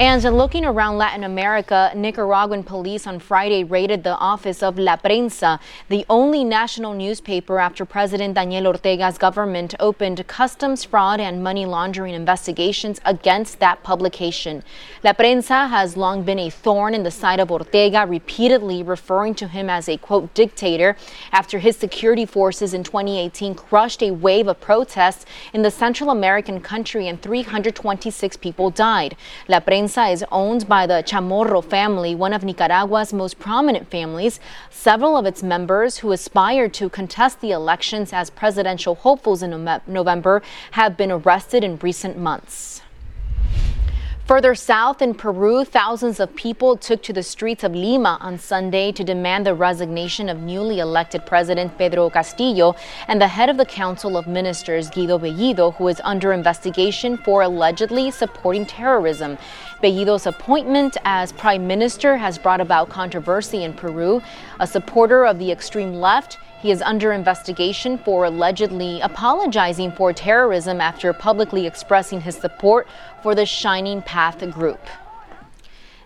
And 0.00 0.24
looking 0.24 0.64
around 0.64 0.96
Latin 0.96 1.24
America, 1.24 1.92
Nicaraguan 1.94 2.62
police 2.64 3.06
on 3.06 3.18
Friday 3.18 3.64
raided 3.64 4.02
the 4.02 4.16
office 4.16 4.62
of 4.62 4.78
La 4.78 4.96
Prensa, 4.96 5.60
the 5.90 6.06
only 6.08 6.42
national 6.42 6.94
newspaper 6.94 7.58
after 7.58 7.84
President 7.84 8.34
Daniel 8.34 8.68
Ortega's 8.68 9.18
government 9.18 9.74
opened 9.78 10.26
customs 10.26 10.84
fraud 10.84 11.20
and 11.20 11.44
money 11.44 11.66
laundering 11.66 12.14
investigations 12.14 12.98
against 13.04 13.60
that 13.60 13.82
publication. 13.82 14.62
La 15.04 15.12
Prensa 15.12 15.68
has 15.68 15.98
long 15.98 16.22
been 16.22 16.38
a 16.38 16.48
thorn 16.48 16.94
in 16.94 17.02
the 17.02 17.10
side 17.10 17.38
of 17.38 17.52
Ortega, 17.52 18.06
repeatedly 18.08 18.82
referring 18.82 19.34
to 19.34 19.48
him 19.48 19.68
as 19.68 19.86
a 19.86 19.98
quote 19.98 20.32
dictator 20.32 20.96
after 21.30 21.58
his 21.58 21.76
security 21.76 22.24
forces 22.24 22.72
in 22.72 22.82
2018 22.82 23.54
crushed 23.54 24.02
a 24.02 24.12
wave 24.12 24.48
of 24.48 24.62
protests 24.62 25.26
in 25.52 25.60
the 25.60 25.70
Central 25.70 26.08
American 26.08 26.58
country 26.58 27.06
and 27.06 27.20
326 27.20 28.38
people 28.38 28.70
died. 28.70 29.14
La 29.46 29.60
Prensa 29.60 29.89
Prensa 29.90 30.12
is 30.12 30.24
owned 30.30 30.68
by 30.68 30.86
the 30.86 31.02
Chamorro 31.04 31.64
family, 31.64 32.14
one 32.14 32.32
of 32.32 32.44
Nicaragua's 32.44 33.12
most 33.12 33.40
prominent 33.40 33.90
families. 33.90 34.38
Several 34.70 35.16
of 35.16 35.26
its 35.26 35.42
members 35.42 35.98
who 35.98 36.12
aspired 36.12 36.72
to 36.74 36.88
contest 36.88 37.40
the 37.40 37.50
elections 37.50 38.12
as 38.12 38.30
presidential 38.30 38.94
hopefuls 38.94 39.42
in 39.42 39.68
November 39.88 40.42
have 40.72 40.96
been 40.96 41.10
arrested 41.10 41.64
in 41.64 41.76
recent 41.78 42.16
months. 42.16 42.82
Further 44.30 44.54
south 44.54 45.02
in 45.02 45.14
Peru, 45.14 45.64
thousands 45.64 46.20
of 46.20 46.36
people 46.36 46.76
took 46.76 47.02
to 47.02 47.12
the 47.12 47.20
streets 47.20 47.64
of 47.64 47.74
Lima 47.74 48.16
on 48.20 48.38
Sunday 48.38 48.92
to 48.92 49.02
demand 49.02 49.44
the 49.44 49.56
resignation 49.56 50.28
of 50.28 50.38
newly 50.38 50.78
elected 50.78 51.26
President 51.26 51.76
Pedro 51.76 52.08
Castillo 52.10 52.76
and 53.08 53.20
the 53.20 53.26
head 53.26 53.48
of 53.48 53.56
the 53.56 53.64
Council 53.64 54.16
of 54.16 54.28
Ministers, 54.28 54.88
Guido 54.88 55.18
Bellido, 55.18 55.74
who 55.74 55.88
is 55.88 56.00
under 56.04 56.32
investigation 56.32 57.16
for 57.16 57.42
allegedly 57.42 58.12
supporting 58.12 58.64
terrorism. 58.64 59.36
Bellido's 59.82 60.28
appointment 60.28 60.96
as 61.04 61.32
prime 61.32 61.66
minister 61.66 62.16
has 62.16 62.38
brought 62.38 62.60
about 62.60 62.88
controversy 62.88 63.64
in 63.64 63.72
Peru. 63.72 64.22
A 64.60 64.66
supporter 64.66 65.26
of 65.26 65.40
the 65.40 65.50
extreme 65.50 65.94
left, 65.94 66.38
he 66.60 66.70
is 66.70 66.82
under 66.82 67.12
investigation 67.12 67.96
for 67.98 68.24
allegedly 68.24 69.00
apologizing 69.00 69.92
for 69.92 70.12
terrorism 70.12 70.80
after 70.80 71.12
publicly 71.12 71.66
expressing 71.66 72.20
his 72.20 72.36
support 72.36 72.86
for 73.22 73.34
the 73.34 73.46
Shining 73.46 74.02
Path 74.02 74.48
group. 74.50 74.80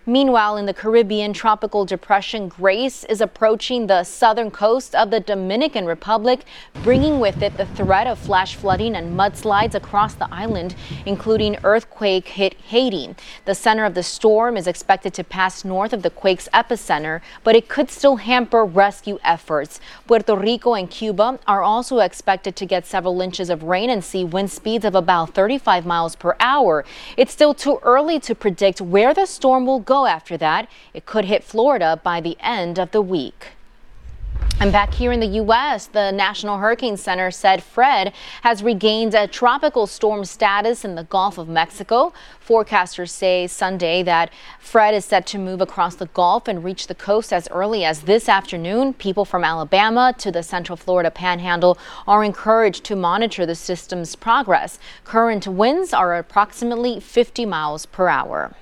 Meanwhile, 0.06 0.58
in 0.58 0.66
the 0.66 0.74
Caribbean, 0.74 1.32
tropical 1.32 1.86
depression 1.86 2.48
Grace 2.48 3.04
is 3.04 3.22
approaching 3.22 3.86
the 3.86 4.04
southern 4.04 4.50
coast 4.50 4.94
of 4.94 5.10
the 5.10 5.18
Dominican 5.18 5.86
Republic, 5.86 6.44
bringing 6.82 7.20
with 7.20 7.40
it 7.40 7.56
the 7.56 7.64
threat 7.64 8.06
of 8.06 8.18
flash 8.18 8.54
flooding 8.54 8.96
and 8.96 9.18
mudslides 9.18 9.74
across 9.74 10.12
the 10.12 10.28
island, 10.30 10.74
including 11.06 11.56
earthquake 11.64 12.28
hit 12.28 12.52
Haiti. 12.68 13.14
The 13.46 13.54
center 13.54 13.86
of 13.86 13.94
the 13.94 14.02
storm 14.02 14.58
is 14.58 14.66
expected 14.66 15.14
to 15.14 15.24
pass 15.24 15.64
north 15.64 15.94
of 15.94 16.02
the 16.02 16.10
quake's 16.10 16.50
epicenter, 16.52 17.22
but 17.42 17.56
it 17.56 17.70
could 17.70 17.90
still 17.90 18.16
hamper 18.16 18.62
rescue 18.62 19.18
efforts. 19.24 19.80
Puerto 20.06 20.36
Rico 20.36 20.74
and 20.74 20.90
Cuba 20.90 21.38
are 21.46 21.62
also 21.62 22.00
expected 22.00 22.56
to 22.56 22.66
get 22.66 22.84
several 22.84 23.22
inches 23.22 23.48
of 23.48 23.62
rain 23.62 23.88
and 23.88 24.04
see 24.04 24.22
wind 24.22 24.50
speeds 24.50 24.84
of 24.84 24.94
about 24.94 25.32
35 25.32 25.86
miles 25.86 26.14
per 26.14 26.36
hour. 26.40 26.84
It's 27.16 27.32
still 27.32 27.54
too 27.54 27.78
early 27.82 28.20
to 28.20 28.34
predict 28.34 28.82
where 28.82 29.14
the 29.14 29.24
storm 29.24 29.64
will 29.64 29.80
go 29.80 29.93
go 29.94 30.06
after 30.06 30.36
that. 30.36 30.68
It 30.92 31.06
could 31.06 31.26
hit 31.26 31.44
Florida 31.44 32.00
by 32.02 32.20
the 32.20 32.36
end 32.40 32.80
of 32.80 32.90
the 32.90 33.00
week. 33.00 33.52
And 34.60 34.72
back 34.72 34.94
here 34.94 35.12
in 35.12 35.20
the 35.20 35.34
U.S., 35.42 35.86
the 35.86 36.10
National 36.10 36.58
Hurricane 36.58 36.96
Center 36.96 37.30
said 37.30 37.62
Fred 37.62 38.12
has 38.42 38.62
regained 38.62 39.14
a 39.14 39.28
tropical 39.28 39.86
storm 39.86 40.24
status 40.24 40.84
in 40.84 40.96
the 40.96 41.04
Gulf 41.04 41.38
of 41.38 41.48
Mexico. 41.48 42.12
Forecasters 42.44 43.10
say 43.10 43.46
Sunday 43.46 44.02
that 44.02 44.30
Fred 44.58 44.94
is 44.94 45.04
set 45.04 45.26
to 45.28 45.38
move 45.38 45.60
across 45.60 45.94
the 45.96 46.06
Gulf 46.06 46.48
and 46.48 46.64
reach 46.64 46.86
the 46.88 46.94
coast 46.94 47.32
as 47.32 47.46
early 47.52 47.84
as 47.84 48.02
this 48.02 48.28
afternoon. 48.28 48.94
People 48.94 49.24
from 49.24 49.44
Alabama 49.44 50.12
to 50.18 50.32
the 50.32 50.42
Central 50.42 50.76
Florida 50.76 51.10
Panhandle 51.10 51.78
are 52.06 52.24
encouraged 52.24 52.82
to 52.84 52.96
monitor 52.96 53.46
the 53.46 53.54
system's 53.54 54.16
progress. 54.16 54.78
Current 55.04 55.46
winds 55.46 55.92
are 55.92 56.16
approximately 56.16 56.98
50 56.98 57.46
miles 57.46 57.86
per 57.86 58.08
hour. 58.08 58.54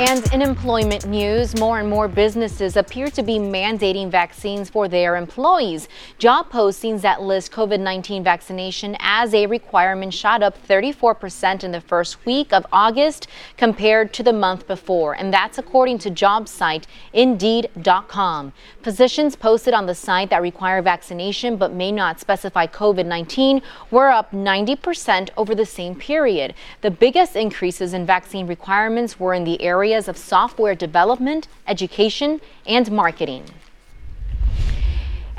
And 0.00 0.32
in 0.32 0.40
employment 0.40 1.04
news, 1.04 1.54
more 1.60 1.78
and 1.78 1.86
more 1.86 2.08
businesses 2.08 2.78
appear 2.78 3.08
to 3.08 3.22
be 3.22 3.34
mandating 3.34 4.10
vaccines 4.10 4.70
for 4.70 4.88
their 4.88 5.16
employees. 5.16 5.88
Job 6.16 6.50
postings 6.50 7.02
that 7.02 7.20
list 7.20 7.52
COVID 7.52 7.80
19 7.80 8.24
vaccination 8.24 8.96
as 8.98 9.34
a 9.34 9.44
requirement 9.44 10.14
shot 10.14 10.42
up 10.42 10.56
34% 10.66 11.64
in 11.64 11.72
the 11.72 11.82
first 11.82 12.24
week 12.24 12.50
of 12.50 12.66
August 12.72 13.26
compared 13.58 14.14
to 14.14 14.22
the 14.22 14.32
month 14.32 14.66
before. 14.66 15.12
And 15.12 15.34
that's 15.34 15.58
according 15.58 15.98
to 15.98 16.08
job 16.08 16.48
site 16.48 16.86
Indeed.com. 17.12 18.54
Positions 18.82 19.36
posted 19.36 19.74
on 19.74 19.84
the 19.84 19.94
site 19.94 20.30
that 20.30 20.40
require 20.40 20.80
vaccination 20.80 21.58
but 21.58 21.74
may 21.74 21.92
not 21.92 22.18
specify 22.18 22.66
COVID 22.66 23.04
19 23.04 23.60
were 23.90 24.08
up 24.08 24.32
90% 24.32 25.28
over 25.36 25.54
the 25.54 25.66
same 25.66 25.94
period. 25.94 26.54
The 26.80 26.90
biggest 26.90 27.36
increases 27.36 27.92
in 27.92 28.06
vaccine 28.06 28.46
requirements 28.46 29.20
were 29.20 29.34
in 29.34 29.44
the 29.44 29.60
areas 29.90 30.06
of 30.06 30.16
software 30.16 30.76
development, 30.76 31.48
education, 31.66 32.40
and 32.64 32.92
marketing. 32.92 33.42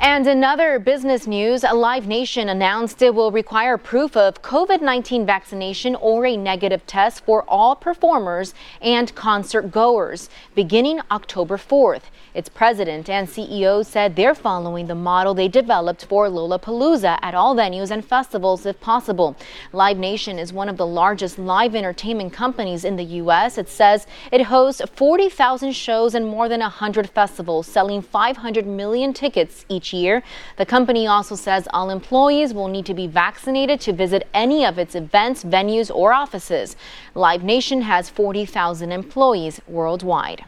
And 0.04 0.26
another 0.26 0.80
business 0.80 1.28
news, 1.28 1.62
Live 1.62 2.08
Nation 2.08 2.48
announced 2.48 3.00
it 3.02 3.14
will 3.14 3.30
require 3.30 3.78
proof 3.78 4.16
of 4.16 4.42
COVID 4.42 4.82
19 4.82 5.24
vaccination 5.24 5.94
or 5.94 6.26
a 6.26 6.36
negative 6.36 6.84
test 6.88 7.24
for 7.24 7.44
all 7.46 7.76
performers 7.76 8.52
and 8.80 9.14
concert 9.14 9.70
goers 9.70 10.28
beginning 10.56 11.00
October 11.12 11.56
4th. 11.56 12.02
Its 12.34 12.48
president 12.48 13.08
and 13.08 13.28
CEO 13.28 13.86
said 13.86 14.16
they're 14.16 14.34
following 14.34 14.88
the 14.88 14.94
model 14.96 15.34
they 15.34 15.46
developed 15.46 16.04
for 16.06 16.26
Lollapalooza 16.26 17.18
at 17.22 17.34
all 17.34 17.54
venues 17.54 17.92
and 17.92 18.04
festivals 18.04 18.66
if 18.66 18.80
possible. 18.80 19.36
Live 19.72 19.98
Nation 19.98 20.36
is 20.36 20.52
one 20.52 20.68
of 20.68 20.78
the 20.78 20.86
largest 20.86 21.38
live 21.38 21.76
entertainment 21.76 22.32
companies 22.32 22.84
in 22.84 22.96
the 22.96 23.04
U.S. 23.22 23.56
It 23.56 23.68
says 23.68 24.08
it 24.32 24.42
hosts 24.42 24.82
40,000 24.96 25.70
shows 25.72 26.16
and 26.16 26.26
more 26.26 26.48
than 26.48 26.60
100 26.60 27.08
festivals, 27.08 27.68
selling 27.68 28.02
500 28.02 28.66
million 28.66 29.12
tickets 29.12 29.64
each 29.68 29.91
year. 29.92 30.22
The 30.56 30.66
company 30.66 31.06
also 31.06 31.34
says 31.34 31.68
all 31.72 31.90
employees 31.90 32.54
will 32.54 32.68
need 32.68 32.86
to 32.86 32.94
be 32.94 33.06
vaccinated 33.06 33.80
to 33.82 33.92
visit 33.92 34.26
any 34.32 34.64
of 34.64 34.78
its 34.78 34.94
events, 34.94 35.44
venues, 35.44 35.94
or 35.94 36.12
offices. 36.12 36.76
Live 37.14 37.42
Nation 37.42 37.82
has 37.82 38.08
40,000 38.08 38.92
employees 38.92 39.60
worldwide. 39.66 40.44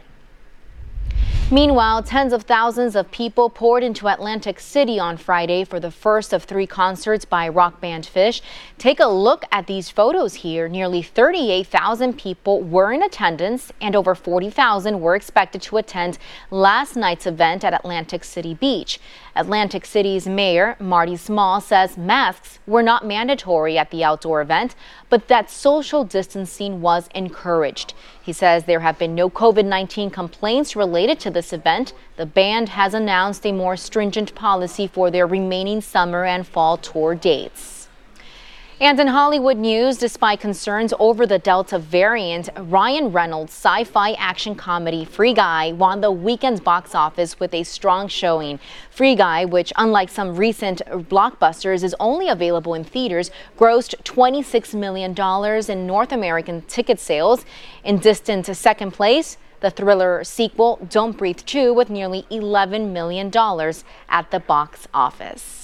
Meanwhile, 1.50 2.04
tens 2.04 2.33
of 2.33 2.44
thousands 2.44 2.96
of 2.96 3.11
people 3.11 3.50
poured 3.50 3.85
into 3.85 4.09
Atlantic 4.09 4.59
City 4.59 4.98
on 4.98 5.18
Friday 5.18 5.62
for 5.62 5.78
the 5.78 5.90
first 5.90 6.33
of 6.33 6.44
three 6.44 6.66
concerts 6.66 7.26
by 7.26 7.46
rock 7.46 7.83
band 7.83 8.09
Phish. 8.12 8.40
Take 8.78 8.98
a 8.98 9.07
look 9.07 9.44
at 9.52 9.66
these 9.66 9.90
photos 9.90 10.35
here. 10.37 10.68
Nearly 10.68 11.02
38,000 11.02 12.18
people 12.18 12.62
were 12.62 12.94
in 12.94 13.02
attendance 13.02 13.72
and 13.78 13.94
over 13.94 14.14
40,000 14.14 15.00
were 15.00 15.14
expected 15.14 15.61
to 15.62 15.76
attend 15.76 16.16
last 16.50 16.96
night's 16.96 17.26
event 17.26 17.62
at 17.62 17.74
Atlantic 17.74 18.24
City 18.24 18.54
Beach. 18.54 18.98
Atlantic 19.37 19.85
City's 19.85 20.29
mayor, 20.29 20.77
Marty 20.79 21.16
Small, 21.16 21.61
says 21.61 21.99
masks 21.99 22.61
were 22.66 22.83
not 22.83 23.05
mandatory 23.05 23.77
at 23.77 23.90
the 23.90 24.05
outdoor 24.05 24.40
event, 24.40 24.77
but 25.11 25.27
that 25.29 25.51
social 25.51 26.05
distancing 26.05 26.81
was 26.81 27.09
encouraged. 27.14 27.94
He 28.23 28.33
says 28.33 28.64
there 28.64 28.81
have 28.81 28.99
been 28.99 29.14
no 29.14 29.29
COVID 29.29 29.64
19 29.64 30.11
complaints 30.11 30.77
related 30.77 31.18
to 31.20 31.31
this 31.31 31.53
event. 31.53 31.92
The 32.16 32.27
band 32.27 32.68
has 32.70 32.94
announced 32.94 33.44
a 33.44 33.53
more 33.53 33.77
stringent 33.77 34.35
policy 34.35 34.87
for 34.87 35.11
their 35.11 35.27
remaining 35.27 35.81
summer 35.81 36.25
and 36.25 36.47
fall 36.47 36.77
tour 36.77 37.14
dates. 37.14 37.84
And 38.80 38.98
in 38.98 39.06
Hollywood 39.06 39.56
news, 39.56 39.98
despite 39.98 40.40
concerns 40.40 40.92
over 40.98 41.28
the 41.28 41.38
Delta 41.38 41.78
variant, 41.78 42.48
Ryan 42.58 43.12
Reynolds' 43.12 43.52
sci 43.52 43.84
fi 43.84 44.14
action 44.14 44.56
comedy 44.56 45.04
Free 45.04 45.32
Guy 45.32 45.70
won 45.70 46.00
the 46.00 46.10
weekend's 46.10 46.60
box 46.60 46.92
office 46.92 47.38
with 47.38 47.54
a 47.54 47.62
strong 47.62 48.09
showing. 48.09 48.59
Free 48.90 49.14
Guy, 49.14 49.44
which, 49.44 49.72
unlike 49.76 50.09
some 50.09 50.34
recent 50.34 50.82
blockbusters, 50.86 51.84
is 51.84 51.94
only 52.01 52.28
available 52.28 52.74
in 52.74 52.82
theaters, 52.82 53.30
grossed 53.57 53.94
$26 54.03 54.74
million 54.74 55.14
in 55.70 55.86
North 55.86 56.11
American 56.11 56.62
ticket 56.62 56.99
sales. 56.99 57.44
In 57.84 57.99
distant 57.99 58.46
second 58.57 58.90
place, 58.90 59.38
the 59.61 59.70
thriller 59.70 60.24
sequel 60.24 60.84
Don't 60.90 61.16
Breathe 61.16 61.38
2 61.46 61.72
with 61.72 61.90
nearly 61.90 62.26
$11 62.28 62.90
million 62.90 63.28
at 64.09 64.30
the 64.32 64.40
box 64.40 64.88
office. 64.92 65.63